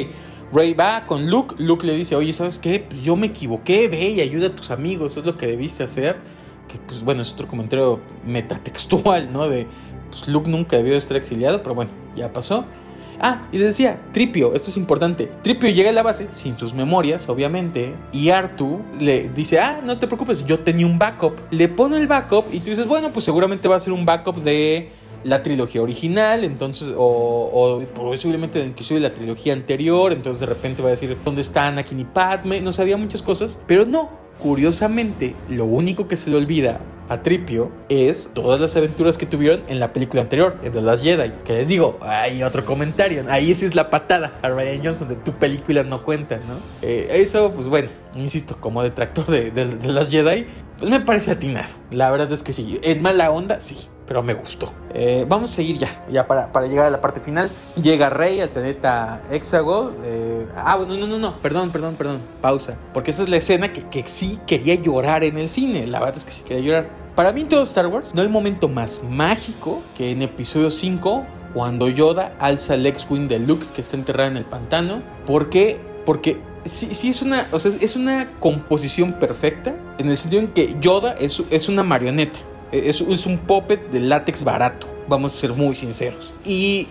[0.51, 2.85] Rey va con Luke, Luke le dice, oye, ¿sabes qué?
[2.87, 6.17] Pues yo me equivoqué, ve y ayuda a tus amigos, es lo que debiste hacer.
[6.67, 9.47] Que pues bueno, es otro comentario metatextual, ¿no?
[9.47, 9.67] De,
[10.09, 12.65] pues Luke nunca debió estar exiliado, pero bueno, ya pasó.
[13.19, 15.31] Ah, y decía, Tripio, esto es importante.
[15.41, 19.97] Tripio llega a la base sin sus memorias, obviamente, y Artu le dice, ah, no
[19.97, 21.33] te preocupes, yo tenía un backup.
[21.49, 24.37] Le pone el backup y tú dices, bueno, pues seguramente va a ser un backup
[24.43, 24.91] de
[25.27, 30.91] la trilogía original, entonces, o, posiblemente inclusive la trilogía anterior, entonces de repente va a
[30.91, 34.09] decir dónde está Anakin y Padme, no sabía muchas cosas, pero no,
[34.39, 39.63] curiosamente, lo único que se le olvida a Tripio es todas las aventuras que tuvieron
[39.67, 41.31] en la película anterior, en The Last Jedi.
[41.45, 43.23] Que les digo, hay otro comentario.
[43.29, 46.55] Ahí sí es la patada a Ryan Johnson de tu película no cuenta, ¿no?
[46.81, 50.47] Eh, eso, pues bueno, insisto, como detractor de, de, de Last Jedi,
[50.79, 51.69] pues me parece atinado.
[51.91, 52.79] La verdad es que sí.
[52.81, 54.73] En mala onda, sí pero me gustó.
[54.93, 57.51] Eh, vamos a seguir ya, ya para, para, llegar a la parte final.
[57.75, 59.95] Llega Rey al planeta Hexagol.
[60.03, 62.77] Eh, ah, bueno, no, no, no, perdón, perdón, perdón, pausa.
[62.93, 65.85] Porque esa es la escena que, que sí quería llorar en el cine.
[65.85, 66.89] La verdad es que sí quería llorar.
[67.15, 71.25] Para mí en todo Star Wars no hay momento más mágico que en episodio 5
[71.53, 75.01] cuando Yoda alza el X-Wing de Luke que está enterrado en el pantano.
[75.25, 75.79] ¿Por qué?
[76.05, 80.49] Porque sí, sí es una, o sea, es una composición perfecta en el sentido en
[80.49, 82.39] que Yoda es, es una marioneta.
[82.71, 86.33] Es, es un puppet de látex barato, vamos a ser muy sinceros.
[86.45, 86.87] Y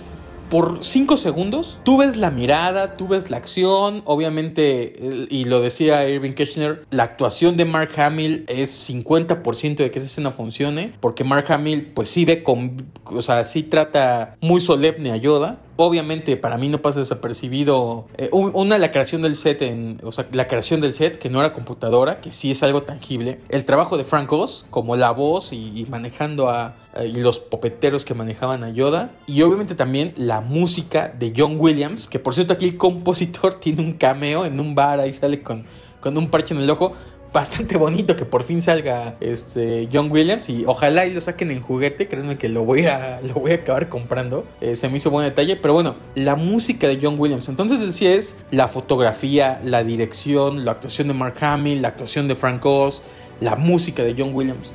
[0.48, 6.08] por 5 segundos, tú ves la mirada, tú ves la acción, obviamente, y lo decía
[6.08, 11.24] Irving Kirchner, la actuación de Mark Hamill es 50% de que esa escena funcione, porque
[11.24, 16.36] Mark Hamill pues sí ve con, o sea, sí trata muy solemne a Yoda, Obviamente
[16.36, 20.48] para mí no pasa desapercibido eh, una la creación del set en, o sea, la
[20.48, 23.40] creación del set que no era computadora, que sí es algo tangible.
[23.48, 28.14] El trabajo de Frank Oz como la voz y, manejando a, y los popeteros que
[28.14, 29.10] manejaban a Yoda.
[29.26, 33.82] Y obviamente también la música de John Williams, que por cierto aquí el compositor tiene
[33.82, 35.64] un cameo en un bar, ahí sale con,
[36.00, 36.94] con un parche en el ojo
[37.36, 41.60] bastante bonito que por fin salga este John Williams y ojalá y lo saquen en
[41.60, 44.46] juguete, créanme que lo voy a, lo voy a acabar comprando.
[44.62, 47.50] Eh, se me hizo buen detalle, pero bueno, la música de John Williams.
[47.50, 52.36] Entonces decía es la fotografía, la dirección, la actuación de Mark Hamill, la actuación de
[52.36, 53.02] Frank Oz,
[53.42, 54.72] la música de John Williams,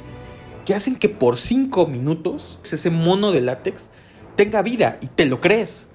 [0.64, 3.90] que hacen que por cinco minutos ese mono de látex
[4.36, 5.90] tenga vida y te lo crees.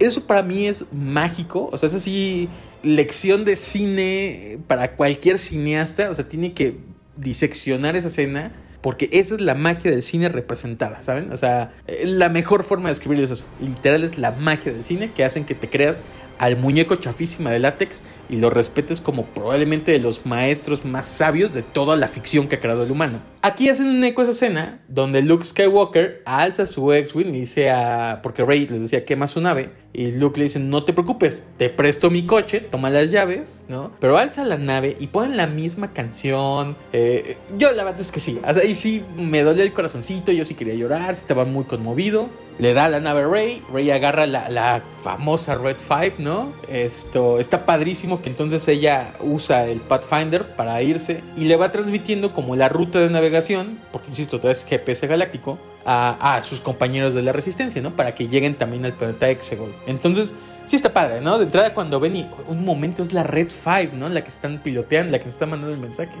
[0.00, 2.48] Eso para mí es mágico, o sea, es así
[2.84, 6.78] lección de cine para cualquier cineasta, o sea, tiene que
[7.16, 11.32] diseccionar esa escena porque esa es la magia del cine representada, ¿saben?
[11.32, 11.72] O sea,
[12.04, 13.46] la mejor forma de escribirlo es eso.
[13.58, 15.98] Literal es la magia del cine que hacen que te creas
[16.38, 21.52] al muñeco chafísima de látex y lo respetes como probablemente de los maestros más sabios
[21.52, 23.20] de toda la ficción que ha creado el humano.
[23.42, 28.20] Aquí hacen un eco esa escena donde Luke Skywalker alza su X-Wing y dice a...
[28.22, 31.70] porque Rey les decía quema su nave y Luke le dice no te preocupes, te
[31.70, 33.92] presto mi coche, toma las llaves, ¿no?
[34.00, 36.76] Pero alza la nave y ponen la misma canción.
[36.92, 40.54] Eh, yo la verdad es que sí, ahí sí me dolía el corazoncito, yo sí
[40.54, 42.28] quería llorar, estaba muy conmovido.
[42.56, 46.52] Le da la nave a Rey, Rey agarra la, la famosa Red 5, ¿no?
[46.68, 52.32] Esto está padrísimo que entonces ella usa el Pathfinder para irse y le va transmitiendo
[52.32, 57.32] como la ruta de navegación, porque insisto, es GPS galáctico, a, sus compañeros de la
[57.32, 57.94] resistencia, ¿no?
[57.94, 59.74] Para que lleguen también al planeta Exegol.
[59.86, 60.32] Entonces,
[60.66, 61.38] sí está padre, ¿no?
[61.38, 64.08] De entrada cuando ven y un momento es la Red 5, ¿no?
[64.08, 66.12] La que están piloteando, la que nos está mandando el mensaje.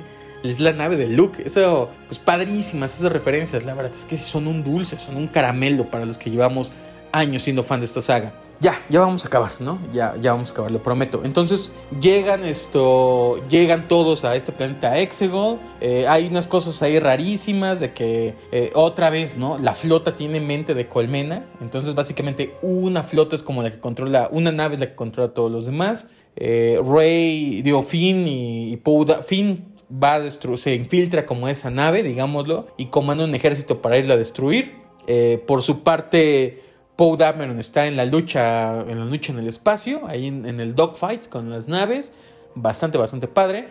[0.42, 1.42] Es la nave de Luke.
[1.46, 3.64] Eso, pues padrísimas esas referencias.
[3.64, 6.70] La verdad es que son un dulce, son un caramelo para los que llevamos
[7.12, 9.78] años siendo fan de esta saga ya, ya vamos a acabar, ¿no?
[9.92, 11.20] Ya, ya vamos a acabar, lo prometo.
[11.24, 15.58] Entonces llegan esto, llegan todos a este planeta Exegol.
[15.80, 19.58] Eh, hay unas cosas ahí rarísimas de que eh, otra vez, ¿no?
[19.58, 21.44] La flota tiene mente de colmena.
[21.60, 25.30] Entonces básicamente una flota es como la que controla, una nave es la que controla
[25.30, 26.08] a todos los demás.
[26.36, 28.82] Eh, Rey, digo, Finn y, y
[29.26, 33.98] Finn va a destruir, se infiltra como esa nave, digámoslo, y comanda un ejército para
[33.98, 34.82] irla a destruir.
[35.46, 36.63] por su parte,
[36.96, 40.74] Poe Dameron está en la lucha, en la lucha en el espacio, ahí en, el
[40.74, 42.12] dogfights con las naves,
[42.54, 43.68] bastante, bastante padre.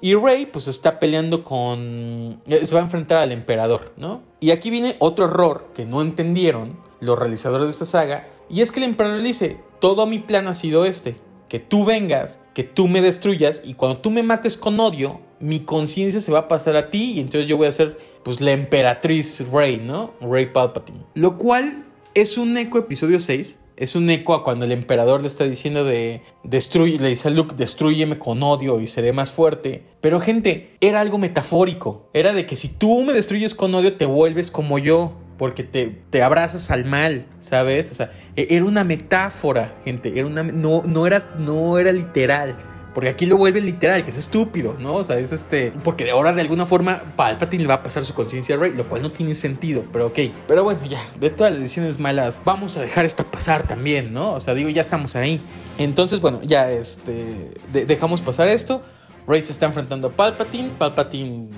[0.00, 2.42] Y Rey, pues está peleando con.
[2.46, 4.20] Se va a enfrentar al emperador, ¿no?
[4.40, 8.26] Y aquí viene otro error que no entendieron los realizadores de esta saga.
[8.50, 11.16] Y es que el emperador le dice: Todo mi plan ha sido este:
[11.48, 15.60] que tú vengas, que tú me destruyas, y cuando tú me mates con odio, mi
[15.60, 18.52] conciencia se va a pasar a ti, y entonces yo voy a ser, pues, la
[18.52, 20.12] emperatriz Rey, ¿no?
[20.20, 21.04] Rey Palpatine.
[21.14, 21.85] Lo cual
[22.16, 23.60] es un eco episodio 6.
[23.76, 27.30] Es un eco a cuando el emperador le está diciendo de destruye, le dice a
[27.30, 29.82] Luke, destruyeme con odio y seré más fuerte.
[30.00, 32.08] Pero gente, era algo metafórico.
[32.14, 35.12] Era de que si tú me destruyes con odio, te vuelves como yo.
[35.36, 37.92] Porque te, te abrazas al mal, ¿sabes?
[37.92, 40.18] O sea, e, era una metáfora, gente.
[40.18, 42.56] Era una, no, no, era, no era literal.
[42.96, 44.94] Porque aquí lo vuelve literal, que es estúpido, ¿no?
[44.94, 45.70] O sea, es este.
[45.84, 48.88] Porque ahora de alguna forma Palpatine le va a pasar su conciencia a Rey, lo
[48.88, 50.18] cual no tiene sentido, pero ok.
[50.48, 54.32] Pero bueno, ya, de todas las decisiones malas, vamos a dejar esto pasar también, ¿no?
[54.32, 55.42] O sea, digo, ya estamos ahí.
[55.76, 57.50] Entonces, bueno, ya este.
[57.70, 58.80] dejamos pasar esto.
[59.28, 60.70] Rey se está enfrentando a Palpatine.
[60.78, 61.50] Palpatine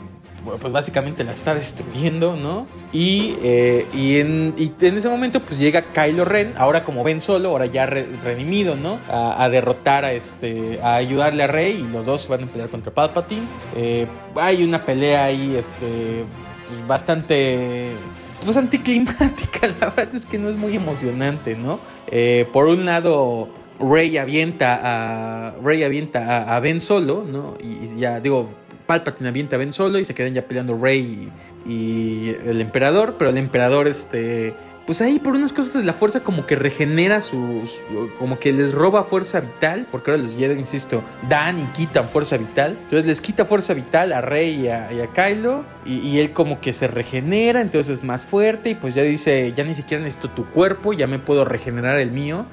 [0.45, 2.67] pues básicamente la está destruyendo, ¿no?
[2.93, 7.67] Y, eh, y, en, ese momento pues llega Kylo Ren, ahora como ven solo, ahora
[7.67, 8.99] ya redimido, ¿no?
[9.09, 12.93] A, derrotar a este, a ayudarle a Rey y los dos van a pelear contra
[12.93, 13.47] Palpatine.
[13.77, 16.25] Eh, hay una pelea ahí, este,
[16.87, 17.93] bastante
[18.45, 21.81] pues anticlimática, la verdad es que no es muy emocionante, ¿no?
[22.11, 23.49] Eh, por un lado,
[23.81, 27.57] Rey avienta a Rey avienta a Ben Solo, ¿no?
[27.61, 28.49] Y, ya digo,
[28.89, 31.31] Palpatine avienta a Ben Solo y se quedan ya peleando Rey
[31.67, 34.55] y, el emperador, pero el emperador este
[34.87, 37.79] pues ahí por unas cosas de la fuerza como que regenera sus
[38.19, 42.39] como que les roba fuerza vital, porque ahora los Jedi, insisto, dan y quitan fuerza
[42.39, 42.79] vital.
[42.85, 46.89] Entonces les quita fuerza vital a Rey y a, Kylo y, él como que se
[46.89, 50.95] regenera, entonces es más fuerte y pues ya dice, ya ni siquiera necesito tu cuerpo,
[50.95, 52.47] ya me puedo regenerar el mío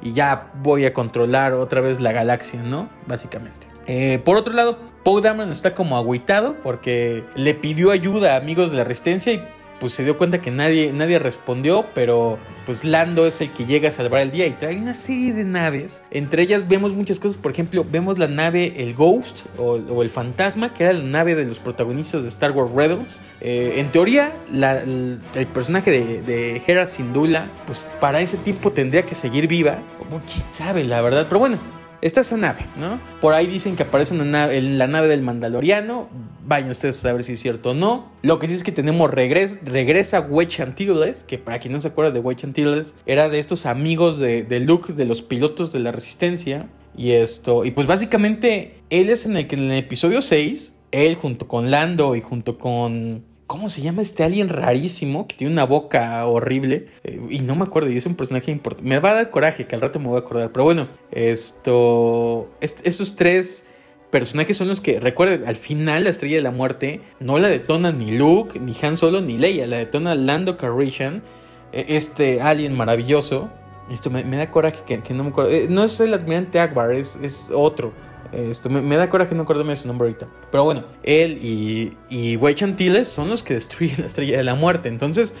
[0.00, 2.88] y ya voy a controlar otra vez la galaxia, ¿no?
[3.08, 3.66] Básicamente.
[3.86, 8.70] Eh, por otro lado, Poe Dameron está como agüitado porque le pidió ayuda a amigos
[8.70, 9.42] de la resistencia y
[9.80, 13.88] pues se dio cuenta que nadie, nadie respondió, pero pues Lando es el que llega
[13.88, 16.02] a salvar el día y trae una serie de naves.
[16.10, 20.74] Entre ellas vemos muchas cosas, por ejemplo, vemos la nave el Ghost o, el Fantasma,
[20.74, 23.20] que era la nave de los protagonistas de Star Wars Rebels.
[23.40, 25.18] Eh, en teoría, el,
[25.54, 29.78] personaje de, de Hera Syndulla, pues para ese tiempo tendría que seguir viva.
[30.26, 31.58] quién sabe, la verdad, pero bueno,
[32.02, 33.00] está esa nave, ¿no?
[33.20, 36.08] Por ahí dicen que aparece en la nave del Mandaloriano.
[36.46, 38.10] Vayan ustedes a saber si es cierto o no.
[38.22, 41.88] Lo que sí es que tenemos regres, regresa Wedge Antilles, que para quien no se
[41.88, 45.80] acuerda de Wedge Antilles, era de estos amigos de, de Luke, de los pilotos de
[45.80, 46.68] la Resistencia.
[46.96, 51.14] Y esto, y pues básicamente él es en el que en el episodio 6, él
[51.14, 55.66] junto con Lando y junto con ¿Cómo se llama este alien rarísimo que tiene una
[55.66, 56.86] boca horrible?
[57.02, 58.88] Eh, y no me acuerdo, y es un personaje importante.
[58.88, 60.52] Me va a dar coraje, que al rato me voy a acordar.
[60.52, 62.48] Pero bueno, esto.
[62.60, 63.64] esos tres
[64.12, 67.90] personajes son los que, recuerden, al final la estrella de la muerte no la detona
[67.90, 69.66] ni Luke, ni Han Solo, ni Leia.
[69.66, 71.24] La detona Lando Calrissian,
[71.72, 73.50] e, este alien maravilloso.
[73.90, 75.50] Esto me, da coraje que, no me acuerdo.
[75.50, 77.92] Eh, no es el admirante Akbar, es, es otro.
[78.32, 80.26] Esto me, da coraje no acordarme de su nombre ahorita.
[80.50, 84.54] Pero bueno, él y, y Wei Chantiles son los que destruyen la estrella de la
[84.54, 84.88] muerte.
[84.88, 85.36] Entonces,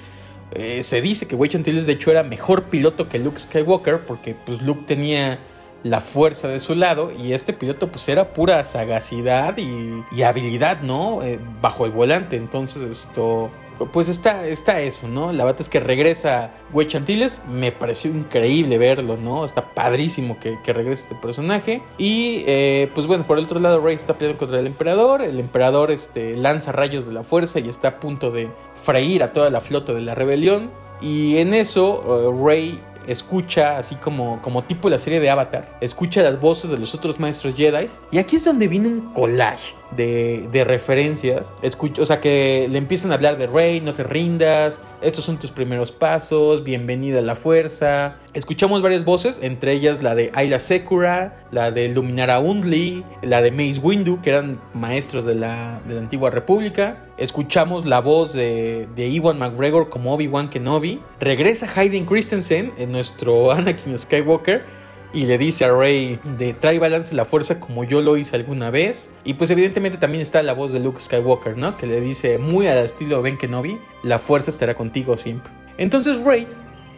[0.52, 4.34] eh, se dice que Wei Chantiles de hecho era mejor piloto que Luke Skywalker porque
[4.34, 5.38] pues Luke tenía
[5.82, 11.22] la fuerza de su lado y este piloto pues era pura sagacidad y, habilidad, ¿no?
[11.22, 12.36] Eh, bajo el volante.
[12.36, 13.50] Entonces esto
[13.86, 15.32] pues está, está eso, ¿no?
[15.32, 19.44] La verdad es que regresa Güey Chantiles, me pareció increíble verlo, ¿no?
[19.44, 21.82] Está padrísimo que, regrese este personaje.
[21.98, 25.22] Y eh, pues bueno, por el otro lado, Rey está peleando contra el emperador.
[25.22, 29.32] El emperador este, lanza rayos de la fuerza y está a punto de freír a
[29.32, 30.70] toda la flota de la rebelión.
[31.00, 36.22] Y en eso, uh, Rey escucha, así como, como tipo la serie de Avatar, escucha
[36.22, 37.86] las voces de los otros maestros Jedi.
[38.10, 41.52] Y aquí es donde viene un collage de, referencias.
[41.62, 45.38] Escucha, o sea, que le empiezan a hablar de Rey, no te rindas, estos son
[45.38, 48.16] tus primeros pasos, bienvenida a la fuerza.
[48.34, 53.50] Escuchamos varias voces, entre ellas la de Ayla Sekura, la de Luminara Undley, la de
[53.50, 57.06] Mace Windu, que eran maestros de la, de la antigua república.
[57.16, 61.00] Escuchamos la voz de, de Iwan McGregor como Obi-Wan Kenobi.
[61.18, 64.79] Regresa Hayden Christensen, en nuestro Anakin Skywalker
[65.12, 68.70] y le dice a Rey de trae balance la fuerza como yo lo hice alguna
[68.70, 69.12] vez.
[69.24, 71.76] Y pues evidentemente también está la voz de Luke Skywalker, ¿no?
[71.76, 75.52] Que le dice muy al estilo Ben Kenobi, la fuerza estará contigo siempre.
[75.78, 76.46] Entonces Rey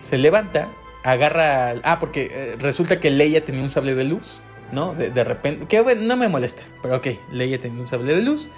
[0.01, 0.69] se levanta,
[1.05, 1.75] agarra...
[1.85, 4.43] Ah, porque eh, resulta que Leia tenía un sable de luz,
[4.73, 4.93] ¿no?
[4.95, 5.67] De, repente...
[5.67, 8.51] Que bueno, no me molesta, pero ok, Leia tenía un sable de luz.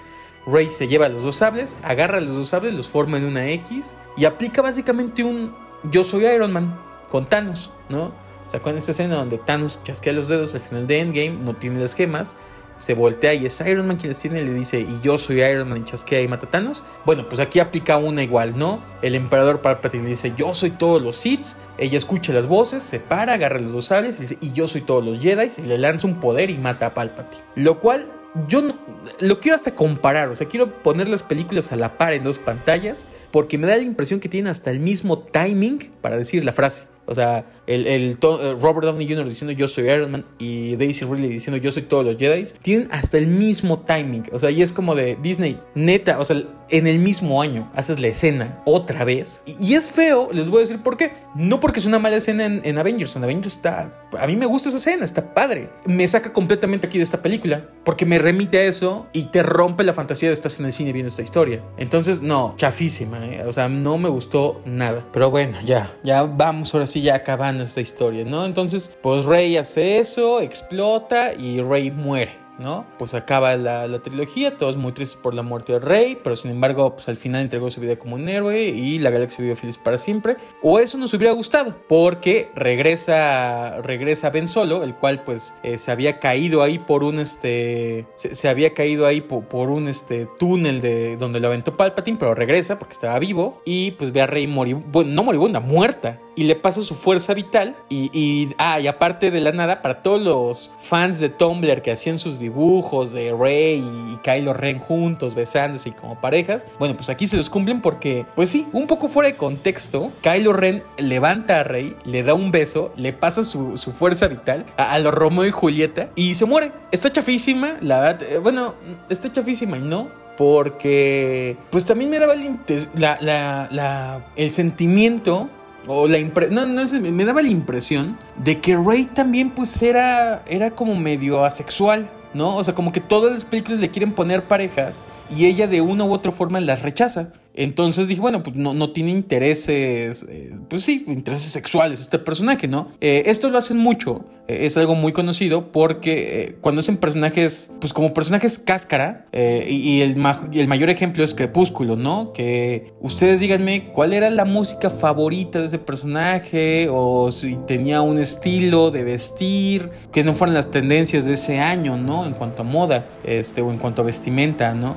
[0.47, 3.97] Rey se lleva los dos sables, agarra los dos sables, los forma en una X
[4.17, 6.79] y aplica básicamente un yo soy Iron Man
[7.09, 8.13] con Thanos, ¿no?
[8.47, 11.81] Sacó en esa escena donde Thanos chasquea los dedos al final de Endgame, no tiene
[11.81, 12.35] las gemas,
[12.77, 15.43] se voltea y es Iron Man quien las tiene y le dice, y yo soy
[15.43, 16.83] Iron Man y chasquea y mata a Thanos.
[17.05, 18.83] Bueno, pues aquí aplica una igual, ¿no?
[19.03, 23.01] El emperador Palpatine le dice, yo soy todos los Sith, ella escucha las voces, se
[23.01, 25.79] para, agarra los dos sables y dice, y yo soy todos los Jedi, y le
[25.79, 27.43] lanza un poder y mata a Palpatine.
[27.55, 28.11] Lo cual
[28.49, 28.75] yo no,
[29.21, 32.41] lo quiero hasta comparar, o sea, quiero poner las películas a la par en dos
[32.41, 36.53] pantallas, porque me da la impresión que tienen hasta el mismo timing para decir la
[36.53, 36.89] frase.
[37.07, 39.29] O sea, el, el, Robert Downey Jr.
[39.29, 42.89] diciendo yo soy Iron Man y Daisy Ridley diciendo yo soy todos los Jedi, tienen
[42.91, 44.25] hasta el mismo timing.
[44.33, 48.01] O sea, y es como de Disney, neta, o sea, en el mismo año haces
[48.01, 49.43] la escena otra vez.
[49.47, 51.13] Y, es feo, les voy a decir por qué.
[51.35, 53.17] No porque es una mala escena en, en, Avengers.
[53.17, 53.93] En Avengers está.
[54.19, 55.71] A mí me gusta esa escena, está padre.
[55.87, 59.85] Me saca completamente aquí de esta película porque me remite a eso y te rompe
[59.85, 61.63] la fantasía de estar en el cine viendo esta historia.
[61.77, 63.25] Entonces, no, chafísima.
[63.27, 63.45] ¿eh?
[63.47, 65.05] O sea, no me gustó nada.
[65.13, 68.45] Pero bueno, ya, ya vamos ahora sí, ya acabando esta historia, ¿no?
[68.45, 72.44] Entonces, pues Rey hace eso, explota y Rey muere.
[72.59, 72.87] ¿No?
[72.99, 76.95] Pues acaba la, trilogía, todos muy tristes por la muerte del rey, pero sin embargo,
[76.95, 79.99] pues al final entregó su vida como un héroe y la galaxia vivió feliz para
[79.99, 80.37] siempre.
[80.63, 85.91] O eso nos hubiera gustado, porque regresa, regresa Ben Solo, el cual pues eh, se
[85.91, 91.17] había caído ahí por un este, se, había caído ahí por, un este túnel de
[91.17, 95.23] donde lo aventó Palpatine, pero regresa porque estaba vivo y pues ve a Rey no
[95.23, 97.77] moribunda, muerta y le pasa su fuerza vital.
[97.89, 101.93] Y, y, ah, y aparte de la nada, para todos los fans de Tumblr que
[101.93, 107.09] hacían sus dibujos de Rey y Kylo Ren juntos, besándose y como parejas, bueno, pues
[107.09, 111.61] aquí se los cumplen porque, pues sí, un poco fuera de contexto, Kylo Ren levanta
[111.61, 115.51] a Rey, le da un beso, le pasa su, fuerza vital a, los Romeo y
[115.51, 116.73] Julieta y se muere.
[116.91, 118.75] Está chafísima, la verdad, eh, bueno,
[119.09, 122.59] está chafísima y no, porque pues también me daba el,
[122.97, 125.49] la, el sentimiento
[125.87, 126.19] o la
[126.51, 131.45] no, no, me daba la impresión de que Rey también pues era, era como medio
[131.45, 132.57] asexual, ¿no?
[132.57, 135.05] O sea, como que todas las películas le quieren poner parejas
[135.35, 137.29] y ella de una u otra forma las rechaza.
[137.57, 142.67] Entonces dije, bueno, pues no, no tiene intereses, eh, pues sí, intereses sexuales este personaje,
[142.67, 142.89] ¿no?
[143.01, 147.93] Eh, esto lo hacen mucho, eh, es algo muy conocido porque cuando hacen personajes, pues
[147.93, 150.17] como personajes cáscara, y, el,
[150.53, 152.33] y, el, mayor ejemplo es Crepúsculo, ¿no?
[152.33, 158.19] Que ustedes díganme cuál era la música favorita de ese personaje o si tenía un
[158.19, 162.27] estilo de vestir, que no fueran las tendencias de ese año, ¿no?
[162.27, 164.97] En cuanto a moda, este, o en cuanto a vestimenta, ¿no?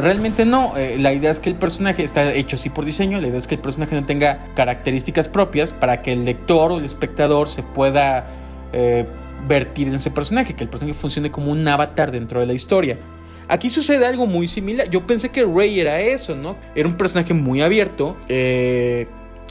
[0.00, 3.20] realmente no, la idea es que el personaje está hecho así por diseño.
[3.20, 6.78] La idea es que el personaje no tenga características propias para que el lector o
[6.78, 8.26] el espectador se pueda
[8.72, 9.06] eh,
[9.46, 12.98] vertir en ese personaje, que el personaje funcione como un avatar dentro de la historia.
[13.48, 14.88] Aquí sucede algo muy similar.
[14.88, 16.56] Yo pensé que Rey era eso, ¿no?
[16.74, 18.16] Era un personaje muy abierto.
[18.28, 19.06] Eh,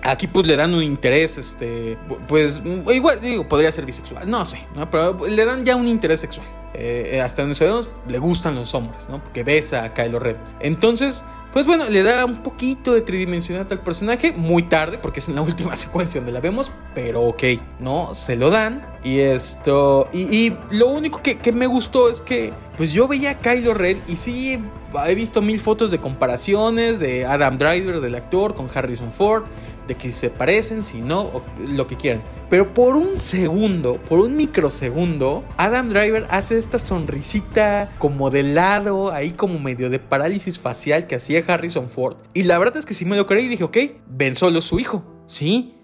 [0.05, 2.61] Aquí pues le dan un interés, este, pues
[2.93, 4.59] igual digo, podría ser bisexual, no sé,
[4.91, 6.45] pero le dan ya un interés sexual.
[6.75, 9.23] Eh, hasta donde sabemos, le gustan los hombres, ¿no?
[9.23, 10.37] Porque besa a Kylo Ren.
[10.59, 11.25] Entonces,
[11.55, 15.35] pues bueno, le da un poquito de tridimensionalidad al personaje, muy tarde, porque es en
[15.35, 17.43] la última secuencia donde la vemos, pero ok,
[17.79, 18.13] ¿no?
[18.13, 18.85] Se lo dan.
[19.05, 20.09] Y esto.
[20.11, 22.51] Y, lo único que, que, me gustó es que.
[22.75, 24.59] Pues yo veía a Kylo Ren y sí
[25.07, 29.45] he visto mil fotos de comparaciones de Adam Driver, del actor, con Harrison Ford
[29.87, 32.23] de que se parecen, si no, lo que quieran.
[32.49, 39.11] Pero por un segundo, por un microsegundo, Adam Driver hace esta sonrisita como de lado,
[39.11, 42.17] ahí como medio de parálisis facial que hacía Harrison Ford.
[42.33, 43.77] Y la verdad es que sí me lo creí y dije, ok,
[44.07, 45.03] Ben Solo su hijo.
[45.27, 45.74] Sí,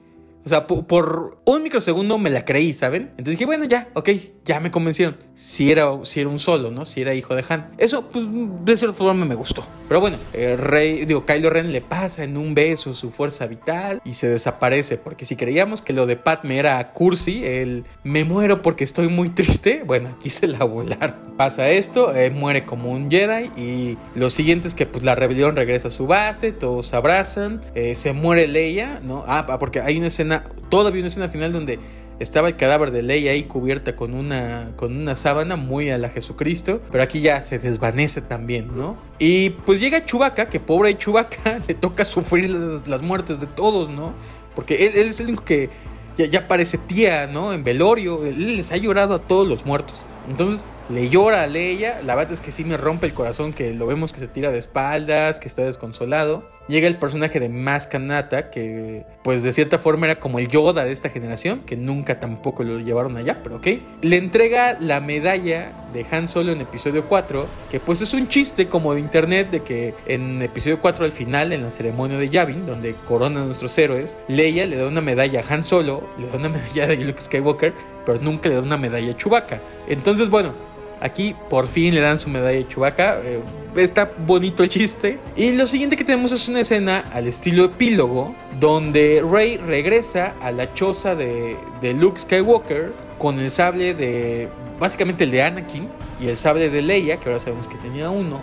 [0.44, 3.10] o sea, por, un microsegundo me la creí, ¿saben?
[3.12, 4.10] Entonces dije, bueno, ya, ok,
[4.44, 5.18] ya me convencieron.
[5.36, 6.86] Si era, si era un solo, ¿no?
[6.86, 7.68] Si era hijo de Han.
[7.78, 9.64] Eso, pues, de cierta forma me gustó.
[9.88, 14.02] Pero bueno, el rey, digo, Kylo Ren le pasa en un beso su fuerza vital
[14.04, 14.98] y se desaparece.
[14.98, 19.30] Porque si creíamos que lo de Padme era cursi, el me muero porque estoy muy
[19.30, 21.32] triste, bueno, aquí se la volaron.
[21.38, 25.56] Pasa esto, eh, muere como un Jedi y lo siguiente es que, pues, la rebelión
[25.56, 29.24] regresa a su base, todos se abrazan, eh, se muere Leia, ¿no?
[29.28, 30.31] Ah, porque hay una escena
[30.70, 31.80] todavía una escena final donde
[32.22, 36.10] estaba el cadáver de Leia ahí cubierta con una, con una sábana muy a la
[36.10, 38.96] Jesucristo, pero aquí ya se desvanece también, ¿no?
[39.18, 44.14] Y pues llega Chubaca, que pobre Chubaca le toca sufrir las, muertes de todos, ¿no?
[44.56, 45.70] Porque él, es el único que
[46.18, 47.54] ya, ya, parece tía, ¿no?
[47.54, 50.06] En velorio, él les ha llorado a todos los muertos.
[50.30, 53.74] Entonces le llora a Leia, la verdad es que sí me rompe el corazón que
[53.74, 56.50] lo vemos que se tira de espaldas, que está desconsolado.
[56.68, 60.92] Llega el personaje de Maskanata, que pues de cierta forma era como el Yoda de
[60.92, 63.68] esta generación, que nunca tampoco lo llevaron allá, pero ok.
[64.02, 68.70] Le entrega la medalla de Han Solo en episodio 4, que pues es un chiste
[68.70, 72.66] como de internet de que en episodio 4 al final, en la ceremonia de Yavin,
[72.66, 76.38] donde corona a nuestros héroes, Leia le da una medalla a Han Solo, le da
[76.38, 77.74] una medalla a Luke Skywalker,
[78.06, 79.62] pero nunca le da una medalla a Chewbacca.
[79.88, 80.54] Entonces, bueno,
[81.02, 83.20] aquí por fin le dan su medalla a Chewbacca.
[83.24, 83.42] Eh,
[83.76, 85.20] está bonito el chiste.
[85.36, 90.52] Y lo siguiente que tenemos es una escena al estilo epílogo, donde Rey regresa a
[90.52, 94.48] la choza de, de Luke Skywalker con el sable de,
[94.80, 95.90] básicamente el de Anakin,
[96.20, 98.42] y el sable de Leia, que ahora sabemos que tenía uno,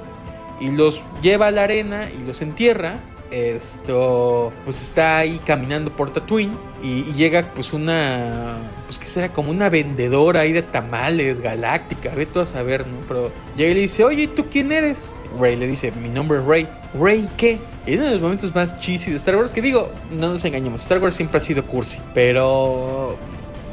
[0.61, 3.01] y los lleva a la arena y los entierra
[3.31, 9.51] esto pues está ahí caminando por Tatooine y, llega pues una pues que será como
[9.51, 13.81] una vendedora ahí de tamales galáctica ve tú a saber no pero llega y le
[13.81, 15.11] dice oye ¿tú quién eres?
[15.39, 18.79] Rey le dice mi nombre es Rey Rey qué y uno de los momentos más
[18.79, 21.99] cheesy de Star Wars que digo no nos engañemos Star Wars siempre ha sido cursi
[22.15, 23.19] pero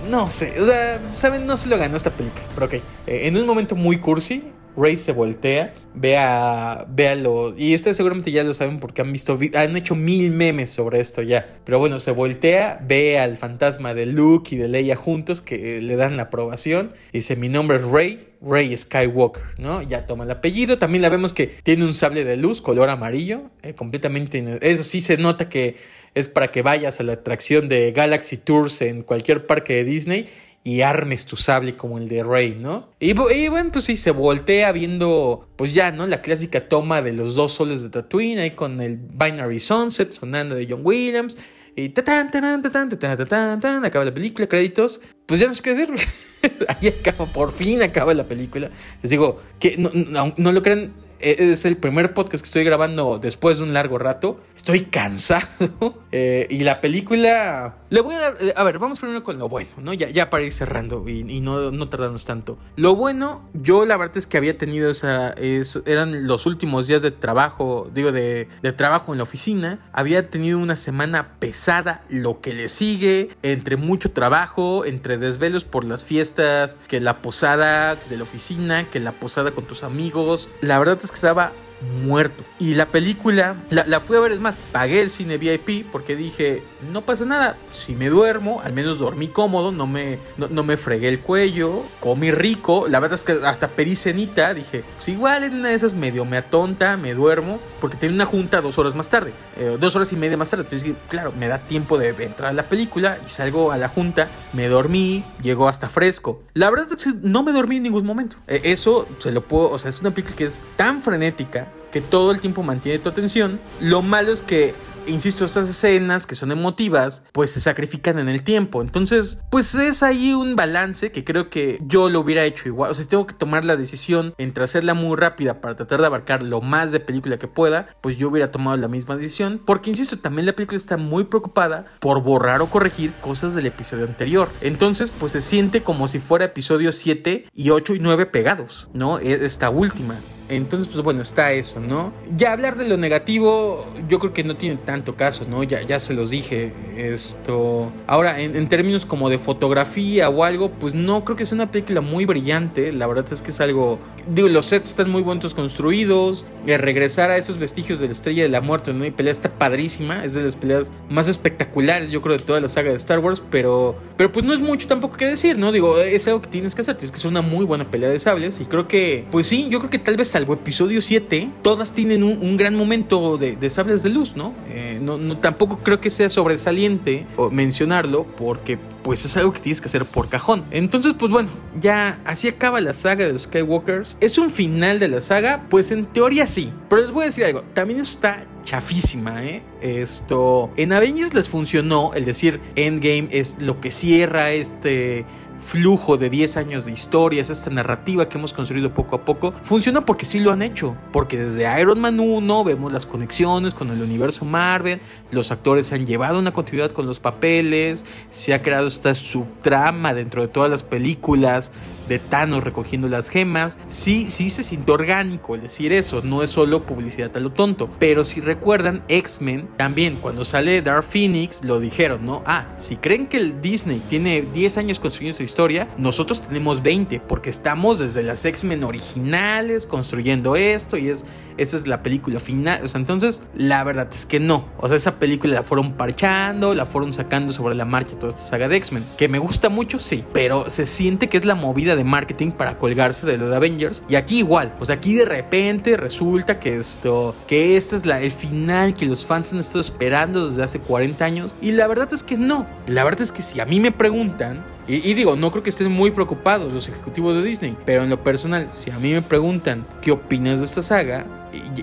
[0.10, 2.74] no sé, o sea, saben, no se lo ganó esta película, pero ok.
[2.74, 4.44] Eh, en un momento muy cursi,
[4.78, 6.86] Rey se voltea, ve a,
[7.18, 11.00] lo, y ustedes seguramente ya lo saben porque han visto, han hecho mil memes sobre
[11.00, 15.42] esto ya, pero bueno, se voltea, ve al fantasma de Luke y de Leia juntos
[15.42, 19.82] que le dan la aprobación, dice, mi nombre es Rey, Rey Skywalker, ¿no?
[19.82, 23.44] Ya toma el apellido, también la vemos que tiene un sable de luz color amarillo,
[23.64, 25.76] eh, completamente, eso sí se nota que
[26.16, 30.28] es para que vayas a la atracción de Galaxy Tours en cualquier parque de Disney
[30.66, 32.90] y armes tu sable como el de Rey, ¿no?
[33.00, 36.08] Y, bueno, pues sí, se voltea viendo, pues ya, ¿no?
[36.08, 40.56] La clásica toma de los dos soles de Tatooine, ahí con el Binary Sunset sonando
[40.56, 41.38] de John Williams.
[41.76, 45.02] Y ta-tan, ta-tan, ta-tan, ta-tan, ta-tan, acaba la película, créditos.
[45.28, 45.90] Pues ya no sé qué decir.
[46.68, 48.72] Ahí acaba, por fin acaba la película.
[49.04, 52.64] Les digo, que no, no, no lo crean, e, es el primer podcast que estoy
[52.64, 54.40] grabando después de un largo rato.
[54.66, 55.46] Estoy cansado.
[56.18, 57.76] Eh, y la película.
[57.90, 58.38] Le voy a dar.
[58.56, 59.94] A ver, vamos primero con lo bueno, ¿no?
[59.94, 62.58] Ya, ya para ir cerrando y, no, no tardarnos tanto.
[62.78, 65.32] Lo bueno, yo la verdad es que había tenido esa.
[65.32, 69.90] Es, eran los últimos días de trabajo, digo, de, de trabajo en la oficina.
[69.92, 75.84] Había tenido una semana pesada, lo que le sigue, entre mucho trabajo, entre desvelos por
[75.84, 80.48] las fiestas, que la posada de la oficina, que la posada con tus amigos.
[80.62, 81.52] La verdad es que estaba
[81.82, 82.44] muerto.
[82.60, 86.64] Y la película, la, fui a ver, es más, pagué el cine VIP porque dije,
[86.92, 91.10] no pasa nada, si me duermo, al menos dormí cómodo, no me, no, me fregué
[91.10, 95.56] el cuello, comí rico, la verdad es que hasta pedí cenita, dije, pues igual en
[95.56, 99.10] una de esas medio me atonta, me duermo, porque tenía una junta dos horas más
[99.10, 102.50] tarde, eh, dos horas y media más tarde, entonces claro, me da tiempo de entrar
[102.50, 106.42] a la película y salgo a la junta, me dormí, llegó hasta fresco.
[106.54, 108.38] La verdad es que no me dormí en ningún momento.
[108.48, 111.66] E, eso se lo puedo, o sea, es una película que es tan frenética
[111.96, 113.58] que todo el tiempo mantiene tu atención.
[113.80, 114.76] Lo malo es que
[115.08, 118.82] insisto, esas escenas que son emotivas, pues se sacrifican en el tiempo.
[118.82, 122.92] Entonces, pues es ahí un balance que creo que yo lo hubiera hecho igual.
[122.92, 126.08] O sea, si tengo que tomar la decisión entre hacerla muy rápida para tratar de
[126.08, 129.62] abarcar lo más de película que pueda, pues yo hubiera tomado la misma decisión.
[129.66, 134.04] Porque, insisto, también la película está muy preocupada por borrar o corregir cosas del episodio
[134.04, 134.50] anterior.
[134.60, 139.20] Entonces, pues se siente como si fuera episodio 7 y 8 y 9 pegados, ¿no?
[139.20, 140.16] E, esta última.
[140.50, 142.14] Entonces, pues bueno, está eso, ¿no?
[142.38, 145.64] Ya hablar de lo negativo, yo creo que no tiene tanto caso, ¿no?
[145.64, 146.72] Ya, ya se los dije.
[146.96, 147.92] Esto.
[148.08, 152.02] Ahora, en, términos como de fotografía o algo, pues no creo que sea una película
[152.02, 152.92] muy brillante.
[152.92, 154.00] La verdad es que es algo.
[154.28, 156.46] Digo, los sets están muy buenos construidos.
[156.66, 159.06] regresar a esos vestigios de la estrella de la muerte, ¿no?
[159.06, 160.24] Y pelea está padrísima.
[160.24, 163.44] Es de las peleas más espectaculares, yo creo, de toda la saga de Star Wars.
[163.50, 163.96] Pero.
[164.16, 165.72] Pero pues no es mucho tampoco que decir, ¿no?
[165.72, 166.96] Digo, es algo que tienes que hacer.
[166.96, 168.60] Tienes que ser una muy buena pelea de sables.
[168.60, 169.26] Y creo que.
[169.32, 173.38] Pues sí, yo creo que tal vez salvo episodio 7, todas tienen un, gran momento
[173.38, 174.36] de, sables de luz,
[174.68, 175.18] eh, ¿no?
[175.18, 175.38] ¿no?
[175.38, 180.28] Tampoco creo que sea sobresaliente mencionarlo porque pues es algo que tienes que hacer por
[180.28, 180.66] cajón.
[180.72, 181.48] Entonces, pues bueno,
[181.80, 184.18] ya así acaba la saga de los Skywalkers.
[184.20, 185.68] ¿Es un final de la saga?
[185.70, 186.74] Pues en teoría sí.
[186.90, 189.64] Pero les voy a decir algo, también eso está chafísima, ¿eh?
[189.80, 195.24] Esto, en Avengers les funcionó el decir Endgame es lo que cierra este
[195.60, 200.06] flujo de 10 años de historias, esta narrativa que hemos construido poco a poco, funciona
[200.06, 200.96] porque sí lo han hecho.
[201.12, 205.00] Porque desde Iron Man 1 vemos las conexiones con el universo Marvel,
[205.32, 210.42] los actores han llevado una continuidad con los papeles, se ha creado esta subtrama dentro
[210.42, 211.72] de todas las películas
[212.08, 213.80] de Thanos recogiendo las gemas.
[213.88, 217.90] Sí, sí se siente orgánico el decir eso, no es solo publicidad a lo tonto.
[218.00, 222.44] Pero si recuerdan, X-Men también, cuando sale Dark Phoenix, lo dijeron, ¿no?
[222.46, 227.50] Ah, si creen que el Disney tiene 10 años construyendo historia, nosotros tenemos 20, porque
[227.50, 231.26] estamos desde las X-Men originales construyendo esto y es
[231.58, 232.84] esa es la película final.
[232.84, 234.68] O sea, entonces la verdad es que no.
[234.78, 238.42] O sea, esa película la fueron parchando, la fueron sacando sobre la marcha toda esta
[238.42, 239.06] saga de X-Men.
[239.18, 240.24] Que me gusta mucho, sí.
[240.34, 244.04] Pero se siente que es la movida de marketing para colgarse de lo de Avengers.
[244.10, 244.76] Y aquí igual.
[244.80, 249.06] O sea, aquí de repente resulta que esto, que este es la, el final que
[249.06, 251.56] los fans han estado esperando desde hace 40 años.
[251.62, 252.68] Y la verdad es que no.
[252.88, 255.92] La verdad es que si a mí me preguntan, y, digo, no creo que estén
[255.92, 259.86] muy preocupados los ejecutivos de Disney, pero en lo personal, si a mí me preguntan
[260.02, 261.26] qué opinas de esta saga,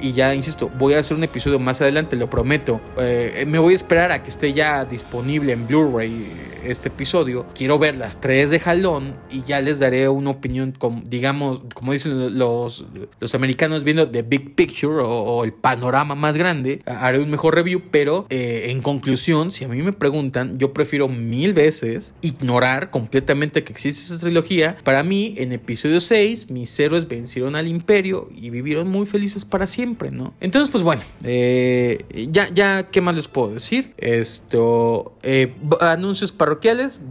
[0.00, 2.80] y, ya insisto, voy a hacer un episodio más adelante, lo prometo.
[2.98, 7.46] Eh, me voy a esperar a que esté ya disponible en Blu-ray este episodio.
[7.54, 12.38] Quiero ver las tres de jalón y ya les daré una opinión, digamos, como dicen
[12.38, 12.86] los,
[13.20, 16.82] los americanos, viendo the big picture o, el panorama más grande.
[16.86, 21.08] Haré un mejor review, pero eh, en conclusión, si a mí me preguntan, yo prefiero
[21.08, 24.76] mil veces ignorar completamente que existe esta trilogía.
[24.84, 29.66] Para mí, en episodio 6, mis héroes vencieron al imperio y vivieron muy felices para
[29.66, 30.34] siempre, ¿no?
[30.40, 33.94] Entonces, pues bueno, eh, ya, ya, ¿qué más les puedo decir?
[33.96, 36.32] Esto, eh, anuncios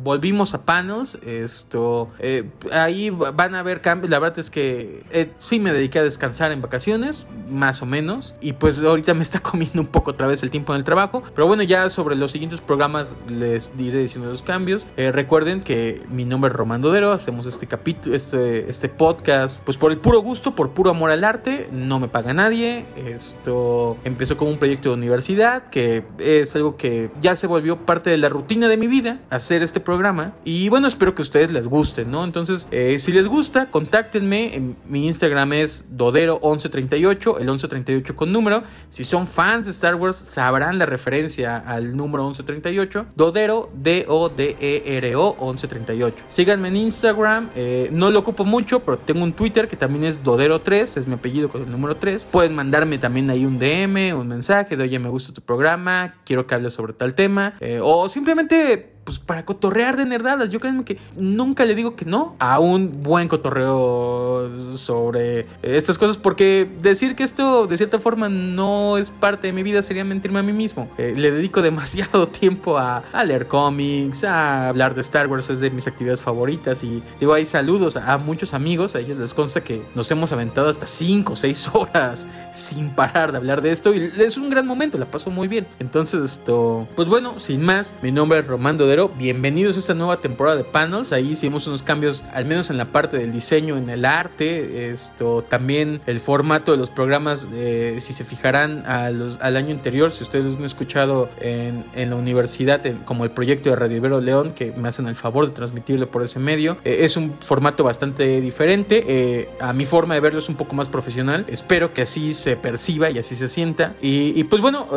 [0.03, 5.03] volvimos a panels, esto, eh, ahí van a haber cambios, la verdad es que
[5.37, 9.39] sí me dediqué a descansar en vacaciones, más o menos, y pues ahorita me está
[9.41, 12.31] comiendo un poco otra vez el tiempo en el trabajo, pero bueno, ya sobre los
[12.31, 14.87] siguientes programas les diré diciendo los cambios.
[14.95, 19.91] recuerden que mi nombre es Román Dodero, hacemos este capítulo, este, este podcast, pues por
[19.91, 22.85] el puro gusto, por puro amor al arte, no me pagan nadie.
[22.95, 28.09] Esto empezó como un proyecto de universidad que es algo que ya se volvió parte
[28.09, 30.33] de la rutina de mi vida, hacer este programa.
[30.43, 32.23] Y bueno, espero que a ustedes les guste, ¿no?
[32.23, 34.55] Entonces, eh, si les gusta, contáctenme.
[34.55, 38.63] En mi Instagram es Dodero1138, el 1138 con número.
[38.89, 43.07] Si son fans de Star Wars, sabrán la referencia al número 1138.
[43.15, 46.25] Dodero, D-O-D-E-R-O 1138.
[46.27, 50.23] Síganme en Instagram, eh, no lo ocupo mucho, pero tengo un Twitter que también es
[50.23, 52.27] Dodero3, es mi apellido con el número 3.
[52.29, 56.45] Pueden mandarme también ahí un DM, un mensaje de oye, me gusta tu programa, quiero
[56.45, 57.53] que hables sobre tal tema.
[57.61, 60.49] Eh, o simplemente pues para cotorrear de nerdadas.
[60.49, 66.17] Yo creo que nunca le digo que no a un buen cotorreo sobre estas cosas,
[66.17, 70.39] porque decir que esto de cierta forma no es parte de mi vida sería mentirme
[70.39, 70.89] a mí mismo.
[70.97, 75.69] Eh, le dedico demasiado tiempo a, leer cómics, a hablar de Star Wars, es de
[75.71, 76.83] mis actividades favoritas.
[76.83, 80.69] Y digo, hay saludos a, muchos amigos, a ellos les consta que nos hemos aventado
[80.69, 83.93] hasta 5 o 6 horas sin parar de hablar de esto.
[83.93, 85.67] Y es un gran momento, la paso muy bien.
[85.79, 90.57] Entonces, esto, pues bueno, sin más, mi nombre es Román Bienvenidos a esta nueva temporada
[90.57, 91.13] de Panels.
[91.13, 94.91] Ahí hicimos unos cambios, al menos en la parte del diseño, en el arte.
[94.91, 100.23] Esto también el formato de los programas, eh, si se fijarán al año anterior, si
[100.23, 104.73] ustedes me han escuchado en, la universidad, como el proyecto de Radio Ibero León, que
[104.73, 109.05] me hacen el favor de transmitirlo por ese medio, eh, es un formato bastante diferente.
[109.07, 111.45] Eh, a mi forma de verlo es un poco más profesional.
[111.47, 113.93] Espero que así se perciba y así se sienta.
[114.01, 114.89] Y, pues bueno,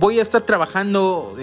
[0.00, 1.36] voy a estar trabajando,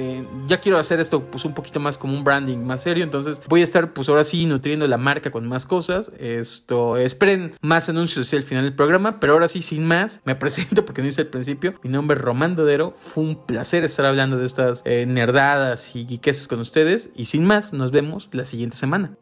[0.47, 3.61] ya quiero hacer esto pues un poquito más como un branding más serio, entonces voy
[3.61, 6.11] a estar pues ahora sí nutriendo la marca con más cosas.
[6.17, 10.85] Esto, esperen más anuncios el final del programa, pero ahora sí, sin más, me presento
[10.85, 11.75] porque no hice el principio.
[11.83, 16.05] Mi nombre es Román Dodero, fue un placer estar hablando de estas eh, nerdadas y
[16.05, 19.17] guiqueses con ustedes y sin más, nos vemos la siguiente semana.